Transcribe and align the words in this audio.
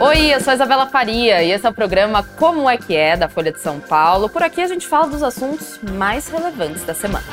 Oi, 0.00 0.32
eu 0.32 0.40
sou 0.40 0.52
a 0.52 0.54
Isabela 0.54 0.86
Faria 0.86 1.42
e 1.42 1.50
esse 1.50 1.66
é 1.66 1.68
o 1.68 1.74
programa 1.74 2.22
Como 2.22 2.70
é 2.70 2.76
que 2.76 2.94
é 2.94 3.16
da 3.16 3.28
Folha 3.28 3.50
de 3.50 3.58
São 3.58 3.80
Paulo. 3.80 4.28
Por 4.28 4.44
aqui 4.44 4.60
a 4.60 4.68
gente 4.68 4.86
fala 4.86 5.08
dos 5.08 5.24
assuntos 5.24 5.80
mais 5.82 6.28
relevantes 6.28 6.84
da 6.84 6.94
semana. 6.94 7.24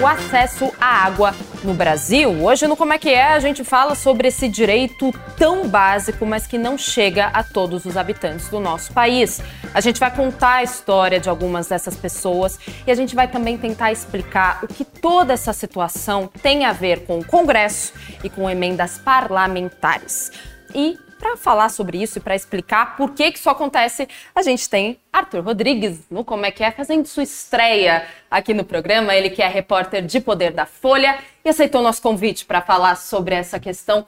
O 0.00 0.06
acesso 0.06 0.72
à 0.80 1.06
água 1.06 1.34
no 1.62 1.74
Brasil. 1.74 2.30
Hoje 2.42 2.66
no 2.66 2.76
Como 2.76 2.92
é 2.92 2.98
que 2.98 3.10
é 3.10 3.32
a 3.32 3.40
gente 3.40 3.64
fala 3.64 3.94
sobre 3.94 4.28
esse 4.28 4.48
direito 4.48 5.12
tão 5.36 5.68
básico, 5.68 6.24
mas 6.24 6.46
que 6.46 6.56
não 6.56 6.78
chega 6.78 7.26
a 7.26 7.42
todos 7.42 7.84
os 7.84 7.96
habitantes 7.96 8.48
do 8.48 8.60
nosso 8.60 8.92
país. 8.92 9.40
A 9.74 9.80
gente 9.80 10.00
vai 10.00 10.14
contar 10.14 10.56
a 10.56 10.62
história 10.62 11.20
de 11.20 11.28
algumas 11.28 11.68
dessas 11.68 11.96
pessoas 11.96 12.58
e 12.86 12.90
a 12.90 12.94
gente 12.94 13.14
vai 13.14 13.28
também 13.28 13.58
tentar 13.58 13.92
explicar 13.92 14.60
o 14.62 14.68
que 14.68 14.84
toda 14.84 15.32
essa 15.32 15.52
situação 15.52 16.30
tem 16.42 16.64
a 16.64 16.72
ver 16.72 17.04
com 17.04 17.18
o 17.18 17.24
Congresso 17.24 17.92
e 18.24 18.30
com 18.30 18.48
emendas 18.48 18.98
parlamentares. 18.98 20.30
E 20.74 20.98
para 21.20 21.36
falar 21.36 21.68
sobre 21.68 22.02
isso 22.02 22.18
e 22.18 22.20
para 22.20 22.34
explicar 22.34 22.96
por 22.96 23.10
que, 23.10 23.30
que 23.30 23.38
isso 23.38 23.50
acontece, 23.50 24.08
a 24.34 24.42
gente 24.42 24.68
tem 24.68 24.98
Arthur 25.12 25.44
Rodrigues 25.44 26.00
no 26.10 26.24
Como 26.24 26.46
é 26.46 26.50
que 26.50 26.64
é, 26.64 26.70
fazendo 26.70 27.06
sua 27.06 27.22
estreia 27.22 28.06
aqui 28.30 28.54
no 28.54 28.64
programa. 28.64 29.14
Ele 29.14 29.28
que 29.28 29.42
é 29.42 29.46
repórter 29.46 30.04
de 30.04 30.18
Poder 30.18 30.50
da 30.50 30.64
Folha 30.64 31.18
e 31.44 31.48
aceitou 31.50 31.82
nosso 31.82 32.00
convite 32.00 32.46
para 32.46 32.62
falar 32.62 32.96
sobre 32.96 33.34
essa 33.34 33.60
questão 33.60 34.06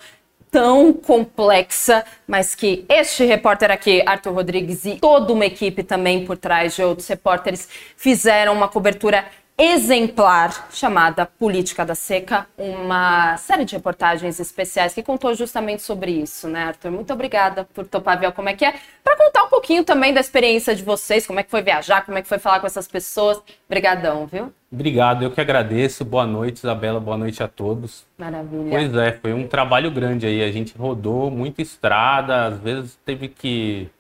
tão 0.51 0.93
complexa, 0.93 2.05
mas 2.27 2.55
que 2.55 2.85
este 2.87 3.25
repórter 3.25 3.71
aqui, 3.71 4.03
Arthur 4.05 4.35
Rodrigues, 4.35 4.85
e 4.85 4.97
toda 4.97 5.33
uma 5.33 5.47
equipe 5.47 5.83
também 5.83 6.27
por 6.27 6.37
trás 6.37 6.77
de 6.77 6.83
outros 6.83 7.09
repórteres 7.09 7.67
fizeram 7.97 8.53
uma 8.53 8.69
cobertura 8.69 9.25
exemplar 9.57 10.69
chamada 10.73 11.27
Política 11.27 11.85
da 11.85 11.95
Seca, 11.95 12.47
uma 12.57 13.37
série 13.37 13.65
de 13.65 13.77
reportagens 13.77 14.41
especiais 14.41 14.95
que 14.95 15.03
contou 15.03 15.35
justamente 15.35 15.83
sobre 15.83 16.11
isso, 16.11 16.49
né, 16.49 16.65
Arthur? 16.65 16.91
Muito 16.91 17.13
obrigada 17.13 17.67
por 17.73 17.87
topar 17.87 18.19
ver 18.19 18.33
como 18.33 18.49
é 18.49 18.55
que 18.55 18.65
é, 18.65 18.75
para 19.05 19.17
contar 19.17 19.45
um 19.45 19.49
pouquinho 19.49 19.85
também 19.85 20.13
da 20.13 20.21
experiência 20.21 20.75
de 20.75 20.83
vocês, 20.83 21.27
como 21.27 21.39
é 21.39 21.43
que 21.43 21.51
foi 21.51 21.63
viajar, 21.63 22.05
como 22.05 22.19
é 22.19 22.23
que 22.23 22.29
foi 22.29 22.39
falar 22.39 22.61
com 22.61 22.67
essas 22.67 22.89
pessoas. 22.89 23.41
Obrigadão, 23.67 24.27
viu? 24.27 24.53
Obrigado, 24.71 25.23
eu 25.23 25.31
que 25.31 25.41
agradeço. 25.41 26.05
Boa 26.05 26.27
noite, 26.27 26.57
Isabela, 26.57 26.99
boa 26.99 27.19
noite 27.19 27.43
a 27.43 27.49
todos. 27.49 28.07
Maravilha. 28.17 28.71
Pois 28.71 28.95
é, 28.97 29.13
foi 29.13 29.35
um 29.35 29.47
trabalho 29.47 29.91
grande 29.91 30.27
aí, 30.27 30.43
a 30.43 30.51
gente 30.51 30.77
rodou 30.77 31.31
muita 31.31 31.61
estrada, 31.61 32.47
às 32.47 32.59
vezes 32.59 32.99
teve 33.05 33.29
que 33.29 33.91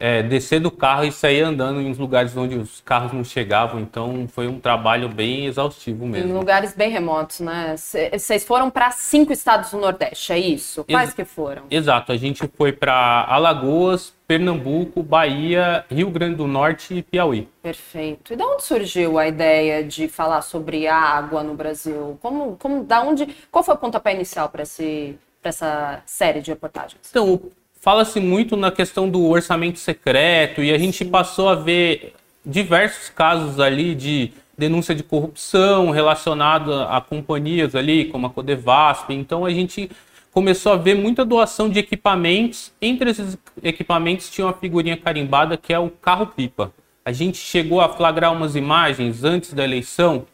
é, 0.00 0.22
descer 0.22 0.60
do 0.60 0.70
carro 0.70 1.04
e 1.04 1.12
sair 1.12 1.42
andando 1.42 1.78
em 1.78 1.90
uns 1.90 1.98
lugares 1.98 2.34
onde 2.34 2.56
os 2.56 2.80
carros 2.80 3.12
não 3.12 3.22
chegavam. 3.22 3.78
Então 3.78 4.26
foi 4.26 4.48
um 4.48 4.58
trabalho 4.58 5.10
bem 5.10 5.44
exaustivo 5.44 6.06
mesmo. 6.06 6.30
Em 6.30 6.32
lugares 6.32 6.74
bem 6.74 6.90
remotos, 6.90 7.40
né? 7.40 7.76
Vocês 7.76 8.42
foram 8.44 8.70
para 8.70 8.90
cinco 8.92 9.30
estados 9.30 9.70
do 9.70 9.78
Nordeste, 9.78 10.32
é 10.32 10.38
isso? 10.38 10.84
Quais 10.84 11.10
Ex 11.10 11.14
que 11.14 11.24
foram? 11.26 11.64
Exato, 11.70 12.12
a 12.12 12.16
gente 12.16 12.50
foi 12.56 12.72
para 12.72 13.26
Alagoas, 13.28 14.14
Pernambuco, 14.26 15.02
Bahia, 15.02 15.84
Rio 15.90 16.08
Grande 16.08 16.36
do 16.36 16.46
Norte 16.46 16.94
e 16.94 17.02
Piauí. 17.02 17.46
Perfeito. 17.62 18.32
E 18.32 18.36
de 18.36 18.42
onde 18.42 18.62
surgiu 18.62 19.18
a 19.18 19.28
ideia 19.28 19.84
de 19.84 20.08
falar 20.08 20.40
sobre 20.40 20.86
a 20.86 20.96
água 20.96 21.42
no 21.42 21.54
Brasil? 21.54 22.16
Como, 22.22 22.56
como, 22.56 22.84
da 22.84 23.02
onde, 23.02 23.26
qual 23.50 23.62
foi 23.62 23.74
o 23.74 23.78
pontapé 23.78 24.14
inicial 24.14 24.48
para 24.48 24.62
essa 24.62 26.02
série 26.06 26.40
de 26.40 26.50
reportagens? 26.52 27.00
Então, 27.10 27.40
fala-se 27.80 28.20
muito 28.20 28.56
na 28.56 28.70
questão 28.70 29.08
do 29.08 29.26
orçamento 29.26 29.78
secreto 29.78 30.62
e 30.62 30.72
a 30.72 30.78
gente 30.78 31.04
passou 31.04 31.48
a 31.48 31.54
ver 31.54 32.14
diversos 32.44 33.08
casos 33.08 33.58
ali 33.58 33.94
de 33.94 34.32
denúncia 34.56 34.94
de 34.94 35.02
corrupção 35.02 35.90
relacionada 35.90 36.84
a 36.84 37.00
companhias 37.00 37.74
ali, 37.74 38.04
como 38.04 38.26
a 38.26 38.30
Codevasp. 38.30 39.10
Então 39.10 39.46
a 39.46 39.50
gente 39.50 39.90
começou 40.30 40.72
a 40.72 40.76
ver 40.76 40.94
muita 40.94 41.24
doação 41.24 41.68
de 41.68 41.78
equipamentos. 41.78 42.70
Entre 42.80 43.10
esses 43.10 43.38
equipamentos 43.62 44.30
tinha 44.30 44.46
uma 44.46 44.52
figurinha 44.52 44.96
carimbada 44.96 45.56
que 45.56 45.72
é 45.72 45.78
o 45.78 45.88
carro-pipa. 45.88 46.72
A 47.02 47.12
gente 47.12 47.38
chegou 47.38 47.80
a 47.80 47.88
flagrar 47.88 48.32
umas 48.32 48.54
imagens 48.54 49.24
antes 49.24 49.54
da 49.54 49.64
eleição 49.64 50.26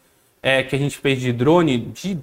é, 0.42 0.65
que 0.65 0.75
a 0.75 0.78
gente 0.78 0.98
fez 0.98 1.21
de 1.21 1.32
drone 1.32 1.78
de 1.78 2.19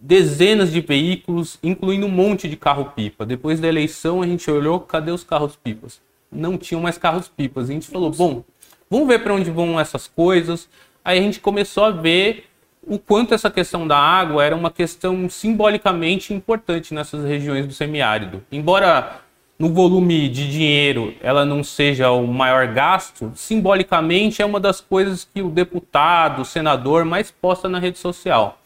dezenas 0.00 0.70
de 0.70 0.80
veículos, 0.80 1.58
incluindo 1.62 2.06
um 2.06 2.10
monte 2.10 2.48
de 2.48 2.56
carro-pipa. 2.56 3.26
Depois 3.26 3.60
da 3.60 3.68
eleição, 3.68 4.22
a 4.22 4.26
gente 4.26 4.50
olhou, 4.50 4.80
cadê 4.80 5.10
os 5.10 5.24
carros-pipas? 5.24 6.00
Não 6.30 6.56
tinham 6.56 6.80
mais 6.80 6.98
carros-pipas. 6.98 7.68
A 7.68 7.72
gente 7.72 7.88
falou, 7.88 8.10
bom, 8.10 8.44
vamos 8.90 9.08
ver 9.08 9.22
para 9.22 9.34
onde 9.34 9.50
vão 9.50 9.78
essas 9.78 10.06
coisas. 10.06 10.68
Aí 11.04 11.18
a 11.18 11.22
gente 11.22 11.40
começou 11.40 11.84
a 11.84 11.90
ver 11.90 12.44
o 12.86 12.98
quanto 12.98 13.34
essa 13.34 13.50
questão 13.50 13.86
da 13.86 13.98
água 13.98 14.44
era 14.44 14.54
uma 14.54 14.70
questão 14.70 15.28
simbolicamente 15.28 16.32
importante 16.32 16.94
nessas 16.94 17.24
regiões 17.24 17.66
do 17.66 17.72
semiárido. 17.72 18.42
Embora 18.50 19.20
no 19.58 19.72
volume 19.74 20.28
de 20.28 20.50
dinheiro 20.50 21.14
ela 21.20 21.44
não 21.44 21.64
seja 21.64 22.10
o 22.10 22.26
maior 22.26 22.68
gasto, 22.68 23.32
simbolicamente 23.34 24.40
é 24.40 24.46
uma 24.46 24.60
das 24.60 24.80
coisas 24.80 25.28
que 25.32 25.42
o 25.42 25.50
deputado, 25.50 26.42
o 26.42 26.44
senador 26.44 27.04
mais 27.04 27.30
posta 27.30 27.68
na 27.68 27.78
rede 27.78 27.98
social 27.98 28.58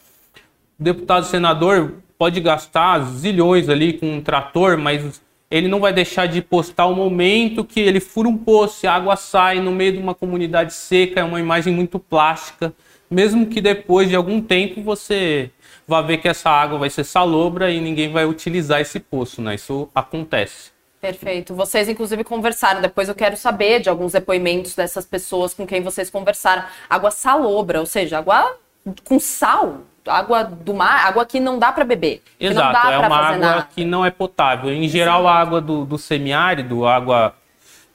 deputado 0.83 1.27
senador 1.27 1.95
pode 2.19 2.41
gastar 2.41 3.01
zilhões 3.01 3.69
ali 3.69 3.95
com 3.95 4.17
um 4.17 4.21
trator, 4.21 4.79
mas 4.79 5.21
ele 5.51 5.69
não 5.69 5.81
vai 5.81 5.93
deixar 5.93 6.27
de 6.27 6.41
postar 6.41 6.87
o 6.87 6.95
momento 6.95 7.65
que 7.65 7.81
ele 7.81 8.01
fura 8.01 8.29
um 8.29 8.39
poço 8.39 8.87
a 8.87 8.93
água 8.93 9.17
sai 9.17 9.61
no 9.61 9.71
meio 9.71 9.93
de 9.93 9.99
uma 9.99 10.15
comunidade 10.15 10.73
seca, 10.73 11.21
é 11.21 11.25
uma 11.25 11.41
imagem 11.41 11.75
muito 11.75 11.99
plástica. 11.99 12.73
Mesmo 13.11 13.47
que 13.47 13.61
depois 13.61 14.09
de 14.09 14.17
algum 14.17 14.41
tempo 14.41 14.81
você 14.81 15.51
vá 15.87 16.01
ver 16.01 16.19
que 16.19 16.29
essa 16.29 16.49
água 16.49 16.79
vai 16.79 16.89
ser 16.89 17.05
salobra 17.05 17.71
e 17.71 17.81
ninguém 17.81 18.11
vai 18.11 18.25
utilizar 18.25 18.81
esse 18.81 18.99
poço, 18.99 19.43
né? 19.43 19.55
Isso 19.55 19.89
acontece. 19.95 20.71
Perfeito. 21.03 21.55
Vocês, 21.55 21.89
inclusive, 21.89 22.23
conversaram. 22.25 22.81
Depois 22.81 23.09
eu 23.09 23.15
quero 23.15 23.37
saber 23.37 23.81
de 23.81 23.91
alguns 23.91 24.13
depoimentos 24.13 24.75
dessas 24.75 25.05
pessoas 25.05 25.53
com 25.53 25.67
quem 25.67 25.83
vocês 25.83 26.09
conversaram. 26.09 26.65
Água 26.89 27.11
salobra, 27.11 27.81
ou 27.81 27.87
seja, 27.87 28.19
água 28.19 28.57
com 29.05 29.19
sal 29.19 29.83
água 30.07 30.43
do 30.43 30.75
mar, 30.75 31.07
água 31.07 31.25
que 31.25 31.39
não 31.39 31.59
dá 31.59 31.73
para 31.73 31.85
beber. 31.85 32.23
Exato, 32.41 32.89
é 32.89 32.99
uma 32.99 33.17
água 33.17 33.39
nada. 33.39 33.69
que 33.73 33.85
não 33.85 34.05
é 34.05 34.11
potável. 34.11 34.73
Em 34.73 34.89
geral, 34.89 35.27
a 35.29 35.35
água 35.35 35.61
do, 35.61 35.85
do 35.85 35.97
semiárido, 35.97 36.87
água 36.87 37.35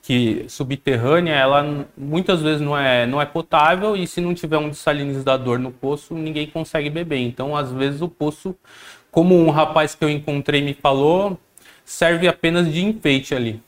que 0.01 0.45
subterrânea, 0.47 1.33
ela 1.33 1.85
muitas 1.97 2.41
vezes 2.41 2.61
não 2.61 2.77
é, 2.77 3.05
não 3.05 3.21
é 3.21 3.25
potável 3.25 3.93
e 3.93 4.07
se 4.07 4.21
não 4.21 4.33
tiver 4.33 4.57
um 4.57 4.69
dessalinizador 4.69 5.59
no 5.59 5.69
poço, 5.69 6.13
ninguém 6.13 6.47
consegue 6.47 6.89
beber. 6.89 7.19
Então, 7.19 7.55
às 7.55 7.73
vezes, 7.73 8.01
o 8.01 8.07
poço, 8.07 8.55
como 9.11 9.35
um 9.37 9.49
rapaz 9.49 9.95
que 9.95 10.05
eu 10.05 10.09
encontrei 10.09 10.61
me 10.61 10.73
falou, 10.73 11.37
serve 11.83 12.25
apenas 12.25 12.71
de 12.71 12.85
enfeite 12.85 13.35
ali. 13.35 13.61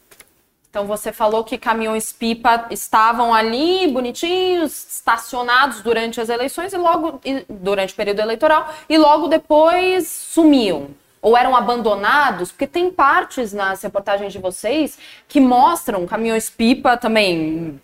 Então 0.69 0.85
você 0.85 1.11
falou 1.11 1.43
que 1.43 1.57
caminhões 1.57 2.11
pipa 2.11 2.67
estavam 2.69 3.33
ali 3.33 3.87
bonitinhos, 3.87 4.71
estacionados 4.91 5.81
durante 5.81 6.21
as 6.21 6.29
eleições 6.29 6.73
e 6.73 6.77
logo 6.77 7.19
durante 7.49 7.93
o 7.93 7.95
período 7.95 8.19
eleitoral 8.19 8.71
e 8.87 8.95
logo 8.95 9.27
depois 9.27 10.07
sumiam. 10.07 10.89
Ou 11.21 11.35
eram 11.35 11.55
abandonados, 11.55 12.51
porque 12.51 12.67
tem 12.67 12.91
partes 12.91 13.51
nas 13.51 13.81
reportagens 13.81 14.31
de 14.31 14.39
vocês 14.39 14.97
que 15.27 15.41
mostram 15.41 16.05
caminhões 16.05 16.49
pipa 16.49 16.95
também 16.95 17.81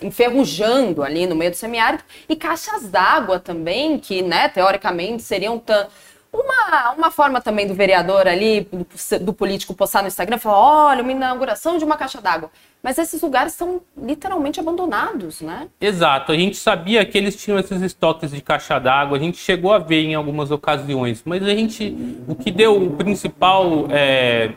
enferrujando 0.00 1.02
ali 1.02 1.26
no 1.26 1.36
meio 1.36 1.50
do 1.50 1.56
semiárido 1.56 2.02
e 2.28 2.34
caixas 2.34 2.88
d'água 2.88 3.38
também 3.38 3.98
que, 3.98 4.22
né, 4.22 4.48
teoricamente 4.48 5.22
seriam 5.22 5.58
tão 5.58 5.86
uma, 6.32 6.92
uma 6.92 7.10
forma 7.10 7.40
também 7.42 7.66
do 7.66 7.74
vereador 7.74 8.26
ali, 8.26 8.66
do, 8.72 8.86
do 9.20 9.32
político 9.34 9.74
postar 9.74 10.00
no 10.00 10.08
Instagram, 10.08 10.38
falar: 10.38 10.88
olha, 10.88 11.02
uma 11.02 11.12
inauguração 11.12 11.76
de 11.76 11.84
uma 11.84 11.96
caixa 11.96 12.20
d'água. 12.20 12.50
Mas 12.82 12.98
esses 12.98 13.20
lugares 13.20 13.52
são 13.52 13.80
literalmente 13.96 14.58
abandonados, 14.58 15.40
né? 15.40 15.68
Exato. 15.80 16.32
A 16.32 16.34
gente 16.34 16.56
sabia 16.56 17.04
que 17.04 17.16
eles 17.16 17.36
tinham 17.36 17.58
esses 17.58 17.80
estoques 17.82 18.30
de 18.30 18.40
caixa 18.40 18.78
d'água, 18.78 19.18
a 19.18 19.20
gente 19.20 19.36
chegou 19.36 19.72
a 19.72 19.78
ver 19.78 20.02
em 20.02 20.14
algumas 20.14 20.50
ocasiões, 20.50 21.22
mas 21.24 21.42
a 21.42 21.50
gente. 21.50 21.94
O 22.26 22.34
que 22.34 22.50
deu 22.50 22.82
o 22.82 22.90
principal, 22.92 23.86
é, 23.90 24.52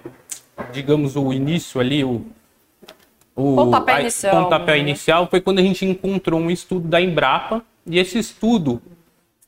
digamos, 0.71 1.15
o 1.17 1.33
início 1.33 1.81
ali, 1.81 2.03
o. 2.03 2.25
O 3.37 3.53
pontapé, 3.53 3.99
inicial, 3.99 4.43
pontapé 4.43 4.71
né? 4.71 4.77
inicial 4.77 5.27
foi 5.27 5.41
quando 5.41 5.59
a 5.59 5.61
gente 5.61 5.85
encontrou 5.85 6.39
um 6.39 6.49
estudo 6.49 6.87
da 6.87 7.01
Embrapa, 7.01 7.61
e 7.85 7.99
esse 7.99 8.17
estudo 8.17 8.81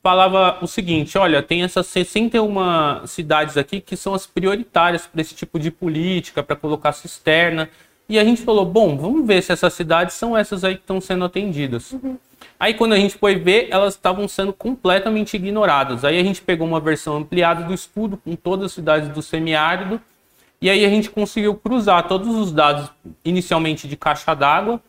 falava 0.08 0.56
o 0.62 0.66
seguinte: 0.66 1.18
olha, 1.18 1.42
tem 1.42 1.62
essas 1.62 1.86
61 1.88 3.06
cidades 3.06 3.58
aqui 3.58 3.78
que 3.78 3.94
são 3.94 4.14
as 4.14 4.26
prioritárias 4.26 5.06
para 5.06 5.20
esse 5.20 5.34
tipo 5.34 5.58
de 5.58 5.70
política, 5.70 6.42
para 6.42 6.56
colocar 6.56 6.92
cisterna. 6.92 7.68
E 8.08 8.18
a 8.18 8.24
gente 8.24 8.40
falou: 8.40 8.64
bom, 8.64 8.96
vamos 8.96 9.26
ver 9.26 9.42
se 9.42 9.52
essas 9.52 9.74
cidades 9.74 10.14
são 10.14 10.34
essas 10.34 10.64
aí 10.64 10.76
que 10.76 10.80
estão 10.80 10.98
sendo 10.98 11.26
atendidas. 11.26 11.92
Uhum. 11.92 12.16
Aí 12.58 12.72
quando 12.72 12.94
a 12.94 12.96
gente 12.96 13.18
foi 13.18 13.34
ver, 13.36 13.68
elas 13.70 13.94
estavam 13.94 14.26
sendo 14.26 14.50
completamente 14.50 15.36
ignoradas. 15.36 16.06
Aí 16.06 16.18
a 16.18 16.22
gente 16.22 16.40
pegou 16.40 16.66
uma 16.66 16.80
versão 16.80 17.18
ampliada 17.18 17.64
do 17.64 17.74
estudo 17.74 18.16
com 18.16 18.34
todas 18.34 18.66
as 18.66 18.72
cidades 18.72 19.10
do 19.10 19.20
semiárido. 19.20 20.00
E 20.60 20.70
aí 20.70 20.86
a 20.86 20.88
gente 20.88 21.10
conseguiu 21.10 21.54
cruzar 21.54 22.08
todos 22.08 22.34
os 22.34 22.50
dados 22.50 22.90
inicialmente 23.22 23.86
de 23.86 23.96
caixa 23.96 24.34
d'água 24.34 24.80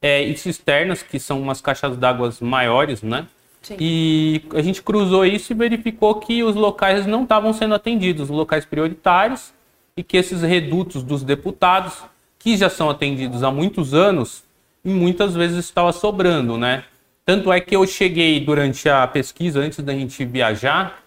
é, 0.00 0.22
e 0.22 0.34
cisternas, 0.34 1.02
que 1.02 1.20
são 1.20 1.40
umas 1.42 1.60
caixas 1.60 1.94
d'água 1.96 2.32
maiores, 2.40 3.02
né? 3.02 3.26
Sim. 3.66 3.76
E 3.80 4.42
a 4.54 4.62
gente 4.62 4.80
cruzou 4.80 5.26
isso 5.26 5.52
e 5.52 5.56
verificou 5.56 6.14
que 6.20 6.40
os 6.44 6.54
locais 6.54 7.04
não 7.04 7.24
estavam 7.24 7.52
sendo 7.52 7.74
atendidos, 7.74 8.30
os 8.30 8.36
locais 8.36 8.64
prioritários, 8.64 9.52
e 9.96 10.04
que 10.04 10.16
esses 10.16 10.42
redutos 10.42 11.02
dos 11.02 11.24
deputados, 11.24 12.04
que 12.38 12.56
já 12.56 12.70
são 12.70 12.88
atendidos 12.88 13.42
há 13.42 13.50
muitos 13.50 13.92
anos, 13.92 14.44
muitas 14.84 15.34
vezes 15.34 15.64
estava 15.64 15.90
sobrando, 15.90 16.56
né? 16.56 16.84
Tanto 17.24 17.52
é 17.52 17.60
que 17.60 17.74
eu 17.74 17.84
cheguei 17.88 18.38
durante 18.38 18.88
a 18.88 19.04
pesquisa, 19.04 19.58
antes 19.58 19.80
da 19.80 19.92
gente 19.92 20.24
viajar, 20.24 21.02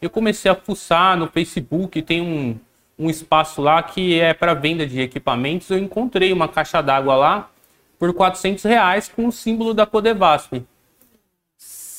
eu 0.00 0.08
comecei 0.08 0.48
a 0.48 0.54
fuçar 0.54 1.18
no 1.18 1.26
Facebook, 1.26 2.00
tem 2.00 2.20
um, 2.20 2.56
um 2.96 3.10
espaço 3.10 3.60
lá 3.60 3.82
que 3.82 4.20
é 4.20 4.32
para 4.32 4.54
venda 4.54 4.86
de 4.86 5.00
equipamentos. 5.00 5.68
Eu 5.68 5.78
encontrei 5.78 6.32
uma 6.32 6.46
caixa 6.46 6.80
d'água 6.80 7.16
lá 7.16 7.50
por 7.98 8.14
400 8.14 8.62
reais 8.62 9.08
com 9.08 9.26
o 9.26 9.32
símbolo 9.32 9.74
da 9.74 9.84
Codevasp. 9.84 10.62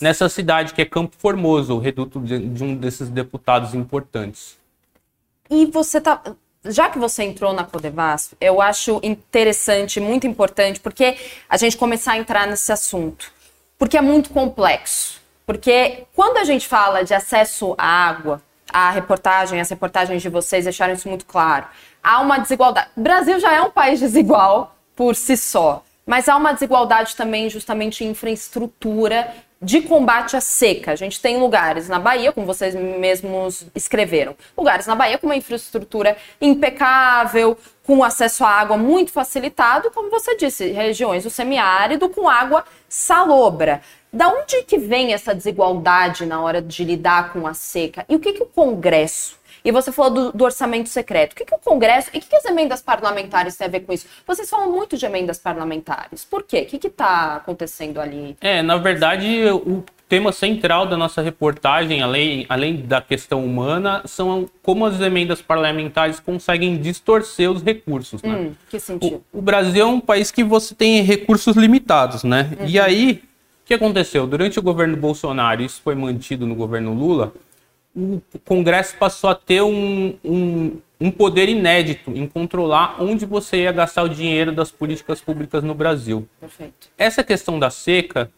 Nessa 0.01 0.27
cidade 0.29 0.73
que 0.73 0.81
é 0.81 0.85
Campo 0.85 1.15
Formoso, 1.17 1.75
o 1.75 1.79
reduto 1.79 2.19
de, 2.19 2.39
de 2.39 2.63
um 2.63 2.75
desses 2.75 3.09
deputados 3.09 3.73
importantes. 3.73 4.57
E 5.49 5.65
você 5.65 6.01
tá. 6.01 6.21
Já 6.63 6.89
que 6.89 6.97
você 6.97 7.23
entrou 7.23 7.53
na 7.53 7.63
Codevasp, 7.63 8.33
eu 8.41 8.59
acho 8.59 8.99
interessante, 9.03 9.99
muito 9.99 10.25
importante, 10.25 10.79
porque 10.79 11.15
a 11.47 11.57
gente 11.57 11.77
começar 11.77 12.13
a 12.13 12.17
entrar 12.17 12.47
nesse 12.47 12.71
assunto. 12.71 13.31
Porque 13.77 13.97
é 13.97 14.01
muito 14.01 14.31
complexo. 14.31 15.21
Porque 15.45 16.05
quando 16.15 16.37
a 16.37 16.43
gente 16.43 16.67
fala 16.67 17.03
de 17.03 17.13
acesso 17.13 17.75
à 17.77 17.85
água, 17.85 18.41
a 18.67 18.89
reportagem, 18.89 19.61
as 19.61 19.69
reportagens 19.69 20.21
de 20.21 20.29
vocês 20.29 20.63
deixaram 20.63 20.93
isso 20.93 21.07
muito 21.07 21.25
claro. 21.25 21.67
Há 22.03 22.19
uma 22.19 22.39
desigualdade. 22.39 22.89
O 22.97 23.01
Brasil 23.01 23.39
já 23.39 23.53
é 23.53 23.61
um 23.61 23.69
país 23.69 23.99
desigual 23.99 24.75
por 24.95 25.15
si 25.15 25.37
só, 25.37 25.83
mas 26.05 26.27
há 26.27 26.35
uma 26.35 26.53
desigualdade 26.53 27.15
também 27.15 27.49
justamente 27.49 28.03
em 28.03 28.09
infraestrutura 28.09 29.33
de 29.61 29.81
combate 29.81 30.35
à 30.35 30.41
seca. 30.41 30.91
A 30.91 30.95
gente 30.95 31.21
tem 31.21 31.37
lugares 31.37 31.87
na 31.87 31.99
Bahia, 31.99 32.31
como 32.31 32.45
vocês 32.45 32.75
mesmos 32.75 33.65
escreveram, 33.73 34.35
lugares 34.57 34.85
na 34.85 34.95
Bahia 34.95 35.17
com 35.17 35.27
uma 35.27 35.35
infraestrutura 35.35 36.17
impecável, 36.41 37.57
com 37.85 38.03
acesso 38.03 38.43
à 38.43 38.49
água 38.49 38.77
muito 38.77 39.11
facilitado, 39.11 39.91
como 39.91 40.09
você 40.09 40.35
disse, 40.35 40.71
regiões 40.71 41.23
do 41.23 41.29
semiárido 41.29 42.09
com 42.09 42.27
água 42.27 42.65
salobra. 42.89 43.81
Da 44.11 44.29
onde 44.29 44.63
que 44.63 44.77
vem 44.77 45.13
essa 45.13 45.35
desigualdade 45.35 46.25
na 46.25 46.41
hora 46.41 46.61
de 46.61 46.83
lidar 46.83 47.33
com 47.33 47.45
a 47.45 47.53
seca? 47.53 48.05
E 48.07 48.15
o 48.15 48.19
que, 48.19 48.33
que 48.33 48.43
o 48.43 48.45
Congresso 48.45 49.37
e 49.65 49.71
você 49.71 49.91
falou 49.91 50.11
do, 50.11 50.31
do 50.31 50.43
orçamento 50.43 50.87
secreto. 50.89 51.33
O 51.33 51.35
que, 51.35 51.43
que 51.43 51.55
o 51.55 51.57
Congresso 51.57 52.11
e 52.13 52.19
o 52.19 52.21
que, 52.21 52.29
que, 52.29 52.35
as 52.35 52.45
emendas 52.45 52.83
parlamentares 52.83 53.57
têm 53.57 53.65
a 53.65 53.69
ver 53.69 53.79
com 53.79 53.91
isso? 53.91 54.05
Vocês 54.25 54.47
falam 54.47 54.71
muito 54.71 54.95
de 54.95 55.05
emendas 55.05 55.39
parlamentares. 55.39 56.23
Por 56.23 56.43
quê? 56.43 56.61
O 56.61 56.65
que 56.67 56.85
está 56.87 57.37
acontecendo 57.37 57.99
ali? 57.99 58.37
É, 58.39 58.61
na 58.61 58.77
verdade, 58.77 59.43
o 59.49 59.83
tema 60.07 60.31
central 60.31 60.85
da 60.85 60.95
nossa 60.95 61.19
reportagem, 61.19 62.03
além, 62.03 62.45
além 62.47 62.77
da 62.77 63.01
questão 63.01 63.43
humana, 63.43 64.03
são 64.05 64.47
como 64.61 64.85
as 64.85 65.01
emendas 65.01 65.41
parlamentares 65.41 66.19
conseguem 66.19 66.77
distorcer 66.77 67.49
os 67.49 67.63
recursos. 67.63 68.21
Né? 68.21 68.35
Hum, 68.35 68.51
que 68.69 68.79
sentido? 68.79 69.23
O, 69.33 69.39
o, 69.39 69.41
Brasil 69.41 69.83
é 69.83 69.87
um 69.87 69.99
país 69.99 70.29
que 70.29 70.43
você 70.43 70.75
tem 70.75 71.01
recursos 71.01 71.55
limitados, 71.55 72.23
né? 72.23 72.51
Uhum. 72.59 72.67
E 72.67 72.79
aí, 72.79 73.23
o 73.63 73.65
que 73.65 73.73
aconteceu? 73.73 74.27
Durante 74.27 74.59
o 74.59 74.61
governo 74.61 74.95
Bolsonaro, 74.95 75.63
isso 75.63 75.81
foi 75.83 75.95
mantido 75.95 76.45
no 76.45 76.53
governo 76.53 76.93
Lula, 76.93 77.33
o 77.95 78.21
Congresso 78.43 78.97
passou 78.97 79.29
a 79.29 79.35
ter 79.35 79.61
um, 79.61 80.17
um, 80.23 80.77
um, 80.99 81.09
poder 81.09 81.47
inédito 81.47 82.11
em 82.11 82.27
controlar 82.27 83.01
onde 83.01 83.25
você 83.25 83.63
ia 83.63 83.71
gastar 83.71 84.03
o 84.03 84.09
dinheiro 84.09 84.51
das 84.51 84.69
políticas 84.69 85.21
públicas 85.21 85.63
no 85.63 85.73
Brasil. 85.73 86.27
Perfeito. 86.39 86.89
Essa 86.97 87.23
questão 87.23 87.57
da 87.57 87.69
seca, 87.69 88.29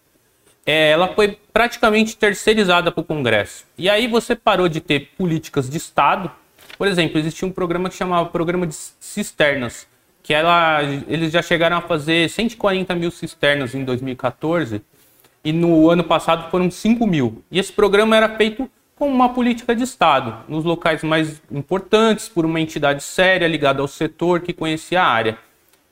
é, 0.64 0.92
ela 0.92 1.08
foi 1.16 1.40
praticamente 1.52 2.16
terceirizada 2.16 2.92
para 2.92 3.02
o 3.02 3.04
Congresso. 3.04 3.66
E 3.78 3.90
aí 3.90 4.08
você 4.08 4.36
parou 4.36 4.70
de 4.70 4.80
ter 4.80 5.10
políticas 5.18 5.68
de 5.68 5.78
Estado. 5.78 6.32
Por 6.78 6.88
exemplo, 6.88 7.18
existia 7.18 7.48
um 7.48 7.52
programa 7.52 7.90
que 7.90 7.96
chamava 7.96 8.30
Programa 8.30 8.68
de 8.68 8.76
Cisternas, 9.00 9.88
que 10.22 10.36
ela, 10.36 10.84
eles 11.08 11.32
já 11.32 11.42
chegaram 11.42 11.78
a 11.78 11.82
fazer 11.82 12.30
140 12.30 12.94
mil 12.94 13.10
cisternas 13.10 13.74
em 13.74 13.84
2014 13.84 14.84
e 15.44 15.52
no 15.52 15.90
ano 15.90 16.04
passado 16.04 16.52
foram 16.52 16.70
5 16.70 17.08
mil. 17.08 17.42
E 17.50 17.58
esse 17.58 17.72
programa 17.72 18.16
era 18.16 18.36
feito 18.36 18.70
como 18.98 19.14
uma 19.14 19.30
política 19.30 19.76
de 19.76 19.84
Estado, 19.84 20.44
nos 20.48 20.66
locais 20.66 21.04
mais 21.04 21.42
importantes, 21.52 22.28
por 22.28 22.46
uma 22.46 22.60
entidade 22.60 23.04
séria 23.04 23.48
ligada 23.48 23.82
ao 23.82 23.88
setor 23.88 24.42
que 24.42 24.52
conhecia 24.52 25.02
a 25.02 25.08
área. 25.08 25.38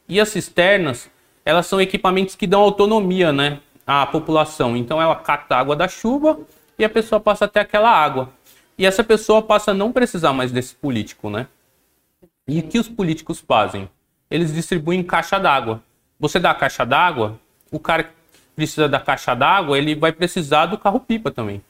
E 0.10 0.20
as 0.20 0.30
cisternas, 0.30 1.10
elas 1.46 1.68
são 1.68 1.80
equipamentos 1.80 2.36
que 2.36 2.48
dão 2.48 2.62
autonomia 2.62 3.32
né, 3.32 3.60
à 3.86 4.06
população. 4.08 4.76
Então 4.76 5.00
ela 5.00 5.16
capta 5.16 5.56
a 5.56 5.60
água 5.60 5.76
da 5.76 5.88
chuva 5.88 6.40
e 6.80 6.84
a 6.84 6.90
pessoa 6.90 7.20
passa 7.20 7.46
até 7.46 7.60
aquela 7.60 7.90
água. 7.90 8.30
E 8.78 8.86
essa 8.86 9.04
pessoa 9.04 9.42
passa 9.42 9.72
a 9.72 9.74
não 9.74 9.92
precisar 9.92 10.34
mais 10.34 10.52
desse 10.52 10.76
político, 10.76 11.30
né? 11.30 11.48
E 12.48 12.60
o 12.60 12.64
que 12.64 12.80
os 12.80 12.90
políticos 12.90 13.40
fazem? 13.40 13.88
Eles 14.30 14.54
distribuem 14.54 15.04
caixa 15.04 15.40
d'água. 15.40 15.82
Você 16.20 16.40
dá 16.40 16.52
a 16.52 16.56
caixa 16.56 16.86
d'água, 16.86 17.40
o 17.72 17.80
cara 17.80 18.04
que 18.04 18.12
precisa 18.56 18.90
da 18.90 19.00
caixa 19.00 19.36
d'água, 19.36 19.78
ele 19.78 19.96
vai 19.96 20.12
precisar 20.12 20.66
do 20.66 20.78
carro-pipa 20.78 21.32
também. 21.32 21.62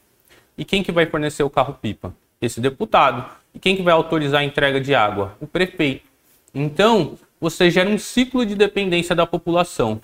E 0.56 0.64
quem 0.64 0.82
que 0.82 0.92
vai 0.92 1.06
fornecer 1.06 1.42
o 1.42 1.50
carro-pipa? 1.50 2.14
Esse 2.40 2.60
deputado. 2.60 3.24
E 3.54 3.58
quem 3.58 3.76
que 3.76 3.82
vai 3.82 3.94
autorizar 3.94 4.40
a 4.40 4.44
entrega 4.44 4.80
de 4.80 4.94
água? 4.94 5.36
O 5.40 5.46
prefeito. 5.46 6.06
Então, 6.54 7.18
você 7.40 7.70
gera 7.70 7.88
um 7.88 7.98
ciclo 7.98 8.44
de 8.44 8.54
dependência 8.54 9.14
da 9.14 9.26
população. 9.26 10.00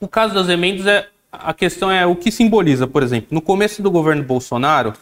O 0.00 0.06
caso 0.06 0.34
das 0.34 0.48
emendas 0.48 0.86
é 0.86 1.08
a 1.32 1.52
questão 1.52 1.90
é 1.90 2.06
o 2.06 2.14
que 2.16 2.30
simboliza, 2.30 2.86
por 2.86 3.02
exemplo, 3.02 3.28
no 3.30 3.42
começo 3.42 3.82
do 3.82 3.90
governo 3.90 4.22
Bolsonaro, 4.22 4.94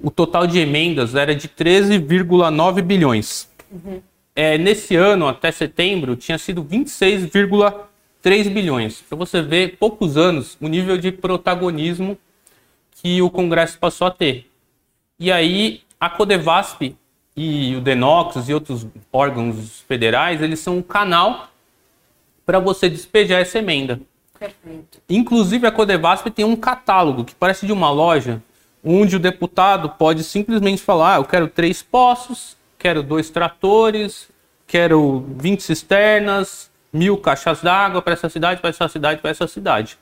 o 0.00 0.10
total 0.10 0.46
de 0.46 0.58
emendas 0.58 1.14
era 1.14 1.34
de 1.34 1.48
13,9 1.48 2.82
bilhões. 2.82 3.48
Uhum. 3.70 4.02
É, 4.34 4.58
nesse 4.58 4.96
ano, 4.96 5.28
até 5.28 5.52
setembro, 5.52 6.16
tinha 6.16 6.38
sido 6.38 6.64
26,3 6.64 8.50
bilhões. 8.50 9.00
Para 9.08 9.16
você 9.16 9.42
ver, 9.42 9.76
poucos 9.78 10.16
anos, 10.16 10.56
o 10.60 10.66
nível 10.66 10.98
de 10.98 11.12
protagonismo 11.12 12.18
que 13.02 13.20
o 13.20 13.28
Congresso 13.28 13.78
passou 13.78 14.06
a 14.06 14.10
ter. 14.10 14.48
E 15.18 15.32
aí 15.32 15.82
a 15.98 16.08
Codevasp 16.08 16.96
e 17.36 17.74
o 17.74 17.80
Denox 17.80 18.48
e 18.48 18.54
outros 18.54 18.86
órgãos 19.12 19.80
federais, 19.88 20.40
eles 20.40 20.60
são 20.60 20.78
um 20.78 20.82
canal 20.82 21.48
para 22.46 22.60
você 22.60 22.88
despejar 22.88 23.40
essa 23.40 23.58
emenda. 23.58 24.00
Perfeito. 24.38 25.00
Inclusive 25.08 25.66
a 25.66 25.72
Codevasp 25.72 26.30
tem 26.30 26.44
um 26.44 26.54
catálogo 26.54 27.24
que 27.24 27.34
parece 27.34 27.66
de 27.66 27.72
uma 27.72 27.90
loja, 27.90 28.40
onde 28.84 29.16
o 29.16 29.20
deputado 29.20 29.90
pode 29.90 30.22
simplesmente 30.22 30.80
falar: 30.80 31.14
ah, 31.14 31.18
eu 31.18 31.24
quero 31.24 31.48
três 31.48 31.82
poços, 31.82 32.56
quero 32.78 33.02
dois 33.02 33.30
tratores, 33.30 34.28
quero 34.66 35.24
20 35.36 35.60
cisternas, 35.60 36.70
mil 36.92 37.16
caixas 37.16 37.62
d'água 37.62 38.00
para 38.00 38.12
essa 38.12 38.28
cidade, 38.28 38.60
para 38.60 38.70
essa 38.70 38.88
cidade, 38.88 39.20
para 39.20 39.30
essa 39.30 39.48
cidade. 39.48 39.98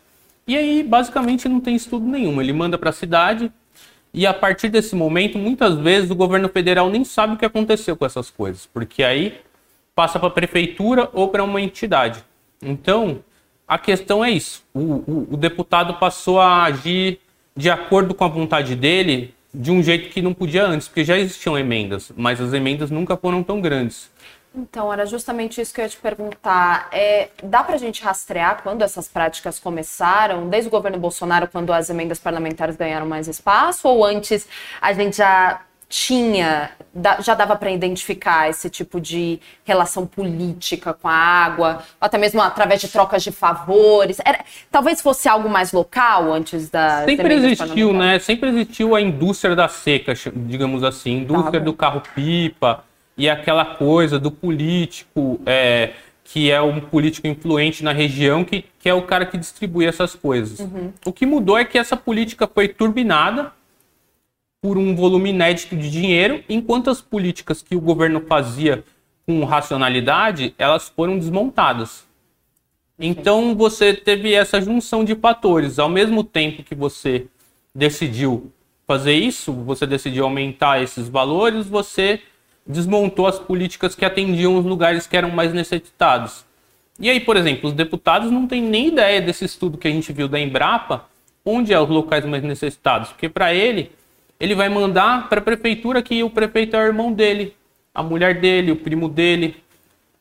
E 0.50 0.56
aí, 0.56 0.82
basicamente, 0.82 1.48
não 1.48 1.60
tem 1.60 1.76
estudo 1.76 2.04
nenhum. 2.04 2.42
Ele 2.42 2.52
manda 2.52 2.76
para 2.76 2.90
a 2.90 2.92
cidade 2.92 3.52
e 4.12 4.26
a 4.26 4.34
partir 4.34 4.68
desse 4.68 4.96
momento, 4.96 5.38
muitas 5.38 5.78
vezes 5.78 6.10
o 6.10 6.14
governo 6.16 6.48
federal 6.48 6.90
nem 6.90 7.04
sabe 7.04 7.34
o 7.34 7.36
que 7.36 7.44
aconteceu 7.44 7.96
com 7.96 8.04
essas 8.04 8.30
coisas, 8.30 8.66
porque 8.66 9.04
aí 9.04 9.38
passa 9.94 10.18
para 10.18 10.26
a 10.26 10.32
prefeitura 10.32 11.08
ou 11.12 11.28
para 11.28 11.44
uma 11.44 11.60
entidade. 11.60 12.24
Então, 12.60 13.20
a 13.68 13.78
questão 13.78 14.24
é 14.24 14.32
isso. 14.32 14.64
O, 14.74 14.80
o, 14.80 15.28
o, 15.34 15.36
deputado 15.36 15.94
passou 16.00 16.40
a 16.40 16.64
agir 16.64 17.20
de 17.56 17.70
acordo 17.70 18.12
com 18.12 18.24
a 18.24 18.28
vontade 18.28 18.74
dele 18.74 19.32
de 19.54 19.70
um 19.70 19.80
jeito 19.80 20.10
que 20.10 20.20
não 20.20 20.34
podia 20.34 20.66
antes, 20.66 20.88
porque 20.88 21.04
já 21.04 21.16
existiam 21.16 21.56
emendas, 21.56 22.12
mas 22.16 22.40
as 22.40 22.52
emendas 22.52 22.90
nunca 22.90 23.16
foram 23.16 23.44
tão 23.44 23.60
grandes. 23.60 24.10
Então, 24.54 24.92
era 24.92 25.06
justamente 25.06 25.60
isso 25.60 25.72
que 25.72 25.80
eu 25.80 25.84
ia 25.84 25.88
te 25.88 25.96
perguntar. 25.96 26.88
É, 26.92 27.28
dá 27.42 27.62
para 27.62 27.76
a 27.76 27.78
gente 27.78 28.02
rastrear 28.02 28.62
quando 28.62 28.82
essas 28.82 29.06
práticas 29.06 29.60
começaram? 29.60 30.48
Desde 30.48 30.68
o 30.68 30.70
governo 30.70 30.98
Bolsonaro, 30.98 31.46
quando 31.46 31.72
as 31.72 31.88
emendas 31.88 32.18
parlamentares 32.18 32.76
ganharam 32.76 33.06
mais 33.06 33.28
espaço? 33.28 33.86
Ou 33.86 34.04
antes 34.04 34.48
a 34.80 34.92
gente 34.92 35.18
já 35.18 35.60
tinha, 35.88 36.70
já 37.20 37.34
dava 37.34 37.56
para 37.56 37.70
identificar 37.70 38.48
esse 38.48 38.70
tipo 38.70 39.00
de 39.00 39.40
relação 39.64 40.06
política 40.06 40.94
com 40.94 41.08
a 41.08 41.12
água, 41.12 41.82
até 42.00 42.16
mesmo 42.16 42.40
através 42.40 42.80
de 42.80 42.88
trocas 42.88 43.22
de 43.22 43.32
favores. 43.32 44.18
Era, 44.24 44.44
talvez 44.70 45.00
fosse 45.00 45.28
algo 45.28 45.48
mais 45.48 45.72
local 45.72 46.32
antes 46.32 46.70
da. 46.70 47.04
Sempre 47.04 47.34
existiu, 47.34 47.92
né? 47.92 48.18
Sempre 48.18 48.50
existiu 48.50 48.94
a 48.96 49.00
indústria 49.00 49.54
da 49.54 49.68
seca, 49.68 50.14
digamos 50.34 50.82
assim, 50.82 51.18
indústria 51.18 51.60
tá 51.60 51.64
do 51.64 51.72
carro-pipa 51.72 52.84
e 53.20 53.28
aquela 53.28 53.66
coisa 53.66 54.18
do 54.18 54.30
político, 54.30 55.38
é, 55.44 55.92
que 56.24 56.50
é 56.50 56.62
um 56.62 56.80
político 56.80 57.26
influente 57.26 57.84
na 57.84 57.92
região, 57.92 58.42
que, 58.42 58.64
que 58.78 58.88
é 58.88 58.94
o 58.94 59.02
cara 59.02 59.26
que 59.26 59.36
distribui 59.36 59.84
essas 59.84 60.14
coisas. 60.14 60.58
Uhum. 60.58 60.90
O 61.04 61.12
que 61.12 61.26
mudou 61.26 61.58
é 61.58 61.66
que 61.66 61.76
essa 61.76 61.98
política 61.98 62.48
foi 62.48 62.66
turbinada 62.66 63.52
por 64.62 64.78
um 64.78 64.96
volume 64.96 65.28
inédito 65.28 65.76
de 65.76 65.90
dinheiro, 65.90 66.42
enquanto 66.48 66.88
as 66.88 67.02
políticas 67.02 67.60
que 67.60 67.76
o 67.76 67.80
governo 67.80 68.22
fazia 68.22 68.82
com 69.26 69.44
racionalidade, 69.44 70.54
elas 70.56 70.88
foram 70.88 71.18
desmontadas. 71.18 72.06
Então 72.98 73.54
você 73.54 73.92
teve 73.92 74.32
essa 74.32 74.62
junção 74.62 75.04
de 75.04 75.14
fatores. 75.14 75.78
Ao 75.78 75.90
mesmo 75.90 76.24
tempo 76.24 76.62
que 76.62 76.74
você 76.74 77.26
decidiu 77.74 78.50
fazer 78.86 79.12
isso, 79.12 79.52
você 79.52 79.86
decidiu 79.86 80.24
aumentar 80.24 80.82
esses 80.82 81.06
valores, 81.06 81.66
você 81.66 82.22
desmontou 82.70 83.26
as 83.26 83.38
políticas 83.38 83.94
que 83.94 84.04
atendiam 84.04 84.56
os 84.56 84.64
lugares 84.64 85.06
que 85.06 85.16
eram 85.16 85.30
mais 85.30 85.52
necessitados. 85.52 86.44
E 86.98 87.08
aí, 87.08 87.20
por 87.20 87.36
exemplo, 87.36 87.68
os 87.68 87.74
deputados 87.74 88.30
não 88.30 88.46
têm 88.46 88.62
nem 88.62 88.88
ideia 88.88 89.20
desse 89.20 89.44
estudo 89.44 89.78
que 89.78 89.88
a 89.88 89.90
gente 89.90 90.12
viu 90.12 90.28
da 90.28 90.38
Embrapa, 90.38 91.06
onde 91.44 91.72
é 91.72 91.80
os 91.80 91.88
locais 91.88 92.24
mais 92.24 92.42
necessitados, 92.42 93.10
porque 93.10 93.28
para 93.28 93.54
ele, 93.54 93.90
ele 94.38 94.54
vai 94.54 94.68
mandar 94.68 95.28
para 95.28 95.40
a 95.40 95.42
prefeitura 95.42 96.02
que 96.02 96.22
o 96.22 96.30
prefeito 96.30 96.76
é 96.76 96.80
o 96.80 96.86
irmão 96.86 97.12
dele, 97.12 97.54
a 97.94 98.02
mulher 98.02 98.40
dele, 98.40 98.72
o 98.72 98.76
primo 98.76 99.08
dele. 99.08 99.56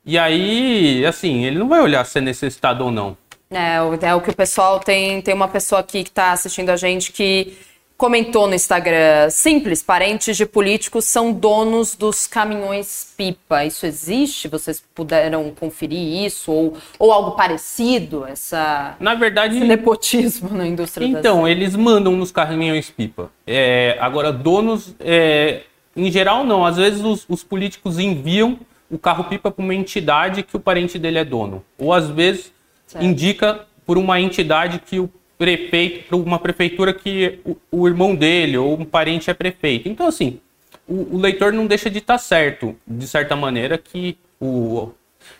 E 0.06 0.18
aí, 0.18 1.06
assim, 1.06 1.46
ele 1.46 1.60
não 1.60 1.68
vai 1.68 1.82
olhar 1.82 2.06
se 2.06 2.18
é 2.18 2.22
necessitado 2.22 2.86
ou 2.86 2.92
não. 2.92 3.18
É, 3.52 3.78
é 4.08 4.16
o 4.16 4.22
que 4.22 4.30
o 4.30 4.36
pessoal 4.36 4.80
tem. 4.80 5.22
Tem 5.22 5.34
uma 5.34 5.48
pessoa 5.48 5.82
aqui 5.82 6.04
que 6.04 6.10
está 6.10 6.32
assistindo 6.32 6.70
a 6.70 6.78
gente 6.78 7.12
que 7.12 7.58
comentou 8.00 8.48
no 8.48 8.56
Instagram: 8.56 9.30
simples, 9.30 9.84
parentes 9.84 10.36
de 10.38 10.46
políticos 10.46 11.06
são 11.06 11.34
donos 11.34 11.94
dos 11.94 12.26
caminhões 12.26 13.14
pipa. 13.16 13.66
Isso 13.66 13.86
existe? 13.86 14.48
Vocês 14.48 14.82
puderam 14.96 15.52
conferir 15.52 16.00
isso? 16.26 16.52
Ou, 16.52 16.78
ou 16.98 17.12
algo 17.12 17.32
parecido? 17.32 18.26
Essa, 18.26 18.96
Na 19.00 19.14
verdade. 19.14 19.58
Esse 19.58 19.68
nepotismo 19.68 20.50
na 20.58 20.66
indústria 20.66 21.06
Então, 21.06 21.48
eles 21.48 21.76
mandam 21.76 22.14
nos 22.14 22.32
caminhões 22.32 22.90
pipa. 22.90 23.30
É, 23.46 23.98
agora, 24.00 24.32
donos, 24.32 24.96
é, 25.00 25.64
em 25.96 26.10
geral, 26.10 26.46
não. 26.46 26.66
Às 26.66 26.78
vezes 26.78 27.04
os, 27.04 27.26
os 27.28 27.44
políticos 27.44 28.00
enviam 28.00 28.58
o 28.90 28.98
carro 28.98 29.26
pipa 29.26 29.52
para 29.52 29.64
uma 29.64 29.76
entidade 29.76 30.42
que 30.42 30.56
o 30.56 30.60
parente 30.60 30.98
dele 30.98 31.20
é 31.20 31.26
dono. 31.26 31.64
Ou 31.78 31.94
às 31.94 32.10
vezes 32.10 32.54
certo. 32.88 33.06
indica 33.06 33.68
por 33.86 33.98
uma 33.98 34.22
entidade 34.22 34.80
que 34.80 35.00
o 35.00 35.12
prefeito, 35.40 36.10
para 36.10 36.18
uma 36.18 36.38
prefeitura 36.38 36.94
que 36.94 37.40
o, 37.46 37.56
o, 37.72 37.88
irmão 37.88 38.14
dele 38.14 38.58
ou 38.58 38.78
um 38.78 38.84
parente 38.84 39.32
é 39.32 39.34
prefeito. 39.34 39.88
Então, 39.88 40.06
assim, 40.06 40.40
o, 40.86 41.16
o 41.16 41.18
leitor 41.18 41.54
não 41.54 41.66
deixa 41.66 41.90
de 41.90 42.00
estar 42.00 42.16
tá 42.16 42.20
certo, 42.20 42.76
de 42.86 43.08
certa 43.08 43.36
maneira, 43.38 43.78
que 43.78 44.18
o. 44.40 44.92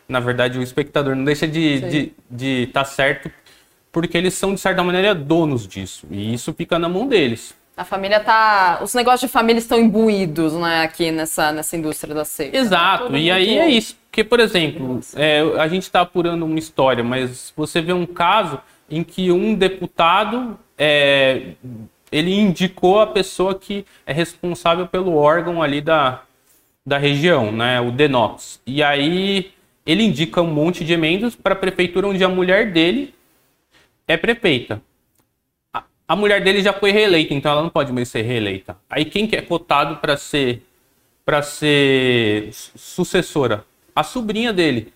Na 0.08 0.20
verdade, 0.20 0.58
o 0.58 0.64
espectador 0.64 1.16
não 1.16 1.24
deixa 1.26 1.48
de 1.48 2.14
estar 2.32 2.84
tá 2.84 2.86
certo, 2.86 3.30
porque 3.92 4.18
eles 4.18 4.34
são, 4.34 4.54
de 4.54 4.62
certa 4.62 4.82
maneira, 4.84 5.14
donos 5.14 5.68
disso. 5.68 6.08
E 6.10 6.34
isso 6.34 6.54
fica 6.54 6.80
na 6.80 6.88
mão 6.88 7.06
deles. 7.06 7.54
A 7.76 7.84
família 7.84 8.20
tá. 8.20 8.80
Os 8.82 8.94
negócios 8.94 9.22
de 9.22 9.28
família 9.32 9.60
estão 9.60 9.80
imbuídos, 9.80 10.54
né, 10.54 10.84
aqui 10.84 11.12
nessa, 11.12 11.52
nessa 11.52 11.76
indústria 11.76 12.14
da 12.14 12.26
seca. 12.26 12.58
Exato. 12.58 13.16
E 13.16 13.30
aí 13.30 13.58
é 13.58 13.70
isso. 13.70 13.98
Porque, 14.10 14.24
por 14.24 14.40
exemplo, 14.40 15.00
é, 15.16 15.42
a 15.58 15.68
gente 15.68 15.84
está 15.84 16.02
apurando 16.02 16.46
uma 16.46 16.60
história, 16.60 17.04
mas 17.04 17.54
você 17.56 17.82
vê 17.82 17.94
um 17.94 18.06
caso 18.06 18.60
em 18.90 19.04
que 19.04 19.32
um 19.32 19.54
deputado 19.56 20.60
é, 20.78 21.54
ele 22.12 22.34
indicou 22.34 23.00
a 23.00 23.08
pessoa 23.08 23.56
que 23.56 23.86
é 24.06 24.14
responsável 24.14 24.88
pelo 24.88 25.16
órgão 25.16 25.62
ali 25.62 25.82
da, 25.82 26.24
da 26.86 26.98
região, 26.98 27.52
né, 27.52 27.80
o 27.80 27.92
DENOX. 27.92 28.62
E 28.66 28.82
aí 28.82 29.52
ele 29.86 30.04
indica 30.04 30.42
um 30.42 30.52
monte 30.52 30.84
de 30.84 30.94
emendas 30.94 31.36
para 31.36 31.54
a 31.54 31.58
prefeitura 31.58 32.08
onde 32.08 32.24
a 32.24 32.30
mulher 32.30 32.72
dele 32.72 33.14
é 34.08 34.18
prefeita. 34.18 34.82
A, 35.74 35.84
a 36.08 36.16
mulher 36.16 36.44
dele 36.44 36.62
já 36.62 36.74
foi 36.74 36.92
reeleita, 36.92 37.34
então 37.34 37.52
ela 37.52 37.62
não 37.62 37.70
pode 37.70 37.92
mais 37.92 38.10
ser 38.10 38.24
reeleita. 38.24 38.78
Aí 38.90 39.06
quem 39.06 39.28
que 39.28 39.36
é 39.36 39.42
cotado 39.42 39.98
para 39.98 40.18
ser 40.18 40.64
para 41.26 41.44
ser 41.44 42.50
sucessora? 42.52 43.64
A 43.96 44.04
sobrinha 44.04 44.52
dele. 44.52 44.92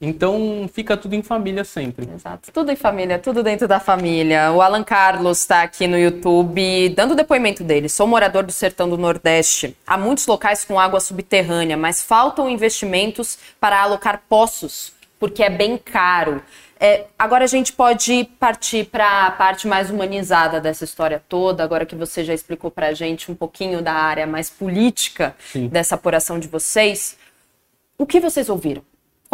Então 0.00 0.68
fica 0.72 0.96
tudo 0.96 1.14
em 1.14 1.22
família 1.22 1.64
sempre. 1.64 2.06
Exato, 2.14 2.52
tudo 2.52 2.70
em 2.70 2.76
família, 2.76 3.18
tudo 3.18 3.42
dentro 3.42 3.66
da 3.66 3.80
família. 3.80 4.52
O 4.52 4.60
Alan 4.60 4.84
Carlos 4.84 5.40
está 5.40 5.62
aqui 5.62 5.86
no 5.86 5.98
YouTube 5.98 6.90
dando 6.90 7.12
o 7.12 7.16
depoimento 7.16 7.64
dele. 7.64 7.88
Sou 7.88 8.06
morador 8.06 8.44
do 8.44 8.52
sertão 8.52 8.88
do 8.88 8.98
Nordeste. 8.98 9.74
Há 9.86 9.96
muitos 9.96 10.26
locais 10.26 10.64
com 10.64 10.78
água 10.78 11.00
subterrânea, 11.00 11.76
mas 11.76 12.02
faltam 12.02 12.48
investimentos 12.48 13.38
para 13.58 13.80
alocar 13.80 14.22
poços, 14.28 14.92
porque 15.18 15.42
é 15.42 15.48
bem 15.48 15.78
caro. 15.78 16.42
É, 16.78 17.06
agora 17.18 17.44
a 17.44 17.48
gente 17.48 17.72
pode 17.72 18.28
partir 18.38 18.84
para 18.84 19.26
a 19.26 19.30
parte 19.30 19.66
mais 19.66 19.88
humanizada 19.88 20.60
dessa 20.60 20.84
história 20.84 21.22
toda, 21.26 21.64
agora 21.64 21.86
que 21.86 21.96
você 21.96 22.22
já 22.22 22.34
explicou 22.34 22.70
para 22.70 22.88
a 22.88 22.92
gente 22.92 23.32
um 23.32 23.34
pouquinho 23.34 23.80
da 23.80 23.94
área 23.94 24.26
mais 24.26 24.50
política 24.50 25.34
Sim. 25.50 25.68
dessa 25.68 25.94
apuração 25.94 26.38
de 26.38 26.48
vocês. 26.48 27.16
O 27.96 28.04
que 28.04 28.20
vocês 28.20 28.50
ouviram? 28.50 28.82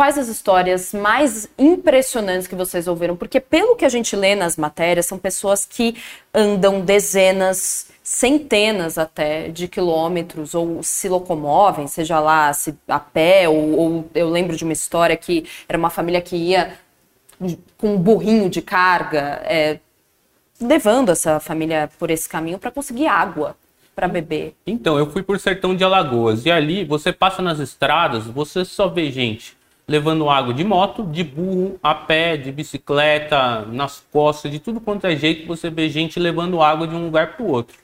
Quais 0.02 0.18
as 0.18 0.26
histórias 0.26 0.92
mais 0.92 1.48
impressionantes 1.56 2.48
que 2.48 2.56
vocês 2.56 2.88
ouviram? 2.88 3.14
Porque 3.14 3.38
pelo 3.38 3.76
que 3.76 3.84
a 3.84 3.88
gente 3.88 4.16
lê 4.16 4.34
nas 4.34 4.56
matérias, 4.56 5.06
são 5.06 5.16
pessoas 5.16 5.64
que 5.64 5.94
andam 6.34 6.80
dezenas, 6.80 7.86
centenas 8.02 8.98
até 8.98 9.46
de 9.46 9.68
quilômetros 9.68 10.56
ou 10.56 10.82
se 10.82 11.08
locomovem, 11.08 11.86
seja 11.86 12.18
lá 12.18 12.52
se 12.52 12.74
a 12.88 12.98
pé 12.98 13.48
ou, 13.48 13.78
ou 13.78 14.10
eu 14.12 14.28
lembro 14.28 14.56
de 14.56 14.64
uma 14.64 14.72
história 14.72 15.16
que 15.16 15.46
era 15.68 15.78
uma 15.78 15.88
família 15.88 16.20
que 16.20 16.34
ia 16.34 16.76
com 17.78 17.94
um 17.94 17.96
burrinho 17.96 18.50
de 18.50 18.60
carga, 18.60 19.40
é, 19.44 19.78
levando 20.60 21.10
essa 21.12 21.38
família 21.38 21.88
por 21.96 22.10
esse 22.10 22.28
caminho 22.28 22.58
para 22.58 22.72
conseguir 22.72 23.06
água 23.06 23.54
para 23.94 24.08
beber. 24.08 24.56
Então, 24.66 24.98
eu 24.98 25.08
fui 25.12 25.22
por 25.22 25.38
Sertão 25.38 25.76
de 25.76 25.84
Alagoas 25.84 26.44
e 26.44 26.50
ali 26.50 26.84
você 26.84 27.12
passa 27.12 27.40
nas 27.40 27.60
estradas, 27.60 28.26
você 28.26 28.64
só 28.64 28.88
vê 28.88 29.08
gente 29.08 29.61
levando 29.86 30.30
água 30.30 30.54
de 30.54 30.64
moto, 30.64 31.04
de 31.04 31.24
burro, 31.24 31.78
a 31.82 31.94
pé, 31.94 32.36
de 32.36 32.52
bicicleta, 32.52 33.62
nas 33.66 34.04
costas, 34.12 34.50
de 34.50 34.58
tudo 34.58 34.80
quanto 34.80 35.06
é 35.06 35.16
jeito 35.16 35.46
você 35.46 35.70
vê 35.70 35.88
gente 35.88 36.18
levando 36.20 36.62
água 36.62 36.86
de 36.86 36.94
um 36.94 37.04
lugar 37.04 37.36
para 37.36 37.44
o 37.44 37.50
outro. 37.50 37.76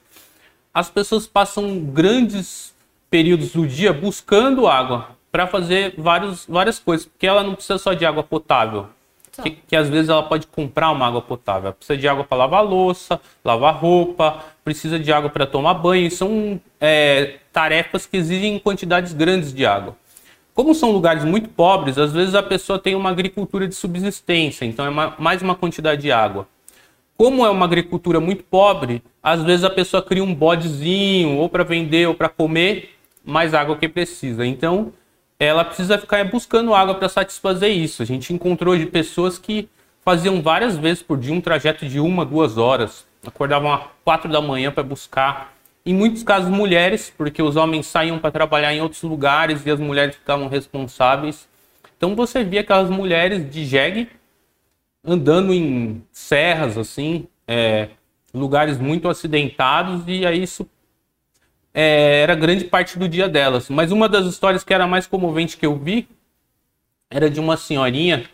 As 0.72 0.88
pessoas 0.88 1.26
passam 1.26 1.80
grandes 1.80 2.74
períodos 3.10 3.52
do 3.52 3.66
dia 3.66 3.92
buscando 3.92 4.66
água 4.66 5.10
para 5.30 5.46
fazer 5.46 5.94
vários, 5.98 6.46
várias 6.46 6.78
coisas, 6.78 7.06
porque 7.06 7.26
ela 7.26 7.42
não 7.42 7.54
precisa 7.54 7.78
só 7.78 7.92
de 7.92 8.06
água 8.06 8.22
potável. 8.22 8.86
Que, 9.42 9.50
que, 9.50 9.76
às 9.76 9.88
vezes 9.88 10.08
ela 10.08 10.22
pode 10.24 10.48
comprar 10.48 10.90
uma 10.90 11.06
água 11.06 11.22
potável. 11.22 11.66
Ela 11.66 11.72
precisa 11.72 11.96
de 11.96 12.08
água 12.08 12.24
para 12.24 12.38
lavar 12.38 12.64
louça, 12.64 13.20
lavar 13.44 13.74
roupa, 13.76 14.44
precisa 14.64 14.98
de 14.98 15.12
água 15.12 15.30
para 15.30 15.46
tomar 15.46 15.74
banho. 15.74 16.10
São 16.10 16.60
é, 16.80 17.36
tarefas 17.52 18.04
que 18.04 18.16
exigem 18.16 18.58
quantidades 18.58 19.12
grandes 19.12 19.54
de 19.54 19.64
água. 19.64 19.96
Como 20.58 20.74
são 20.74 20.90
lugares 20.90 21.22
muito 21.22 21.48
pobres, 21.50 21.96
às 21.98 22.12
vezes 22.12 22.34
a 22.34 22.42
pessoa 22.42 22.80
tem 22.80 22.96
uma 22.96 23.10
agricultura 23.10 23.68
de 23.68 23.76
subsistência, 23.76 24.64
então 24.64 24.84
é 24.84 24.88
uma, 24.88 25.14
mais 25.16 25.40
uma 25.40 25.54
quantidade 25.54 26.02
de 26.02 26.10
água. 26.10 26.48
Como 27.16 27.46
é 27.46 27.48
uma 27.48 27.64
agricultura 27.64 28.18
muito 28.18 28.42
pobre, 28.42 29.00
às 29.22 29.40
vezes 29.44 29.62
a 29.62 29.70
pessoa 29.70 30.02
cria 30.02 30.24
um 30.24 30.34
bodezinho, 30.34 31.36
ou 31.36 31.48
para 31.48 31.62
vender 31.62 32.08
ou 32.08 32.14
para 32.14 32.28
comer, 32.28 32.90
mais 33.24 33.54
água 33.54 33.76
que 33.76 33.88
precisa. 33.88 34.44
Então, 34.44 34.92
ela 35.38 35.64
precisa 35.64 35.96
ficar 35.96 36.24
buscando 36.24 36.74
água 36.74 36.96
para 36.96 37.08
satisfazer 37.08 37.70
isso. 37.70 38.02
A 38.02 38.04
gente 38.04 38.34
encontrou 38.34 38.76
de 38.76 38.86
pessoas 38.86 39.38
que 39.38 39.68
faziam 40.04 40.42
várias 40.42 40.76
vezes 40.76 41.04
por 41.04 41.18
dia 41.18 41.32
um 41.32 41.40
trajeto 41.40 41.86
de 41.86 42.00
uma, 42.00 42.24
duas 42.24 42.58
horas. 42.58 43.06
Acordavam 43.24 43.72
às 43.72 43.82
quatro 44.04 44.28
da 44.28 44.42
manhã 44.42 44.72
para 44.72 44.82
buscar 44.82 45.54
em 45.88 45.94
muitos 45.94 46.22
casos 46.22 46.50
mulheres, 46.50 47.10
porque 47.16 47.42
os 47.42 47.56
homens 47.56 47.86
saíam 47.86 48.18
para 48.18 48.30
trabalhar 48.30 48.74
em 48.74 48.82
outros 48.82 49.02
lugares 49.02 49.64
e 49.64 49.70
as 49.70 49.80
mulheres 49.80 50.16
ficavam 50.16 50.46
responsáveis. 50.46 51.48
Então 51.96 52.14
você 52.14 52.44
via 52.44 52.60
aquelas 52.60 52.90
mulheres 52.90 53.50
de 53.50 53.64
jegue 53.64 54.06
andando 55.02 55.50
em 55.54 56.04
serras 56.12 56.76
assim, 56.76 57.26
é, 57.46 57.88
lugares 58.34 58.76
muito 58.76 59.08
acidentados 59.08 60.04
e 60.06 60.26
aí 60.26 60.42
isso 60.42 60.68
é, 61.72 62.20
era 62.20 62.34
grande 62.34 62.66
parte 62.66 62.98
do 62.98 63.08
dia 63.08 63.26
delas. 63.26 63.70
Mas 63.70 63.90
uma 63.90 64.10
das 64.10 64.26
histórias 64.26 64.62
que 64.62 64.74
era 64.74 64.86
mais 64.86 65.06
comovente 65.06 65.56
que 65.56 65.64
eu 65.64 65.74
vi 65.74 66.06
era 67.08 67.30
de 67.30 67.40
uma 67.40 67.56
senhorinha. 67.56 68.28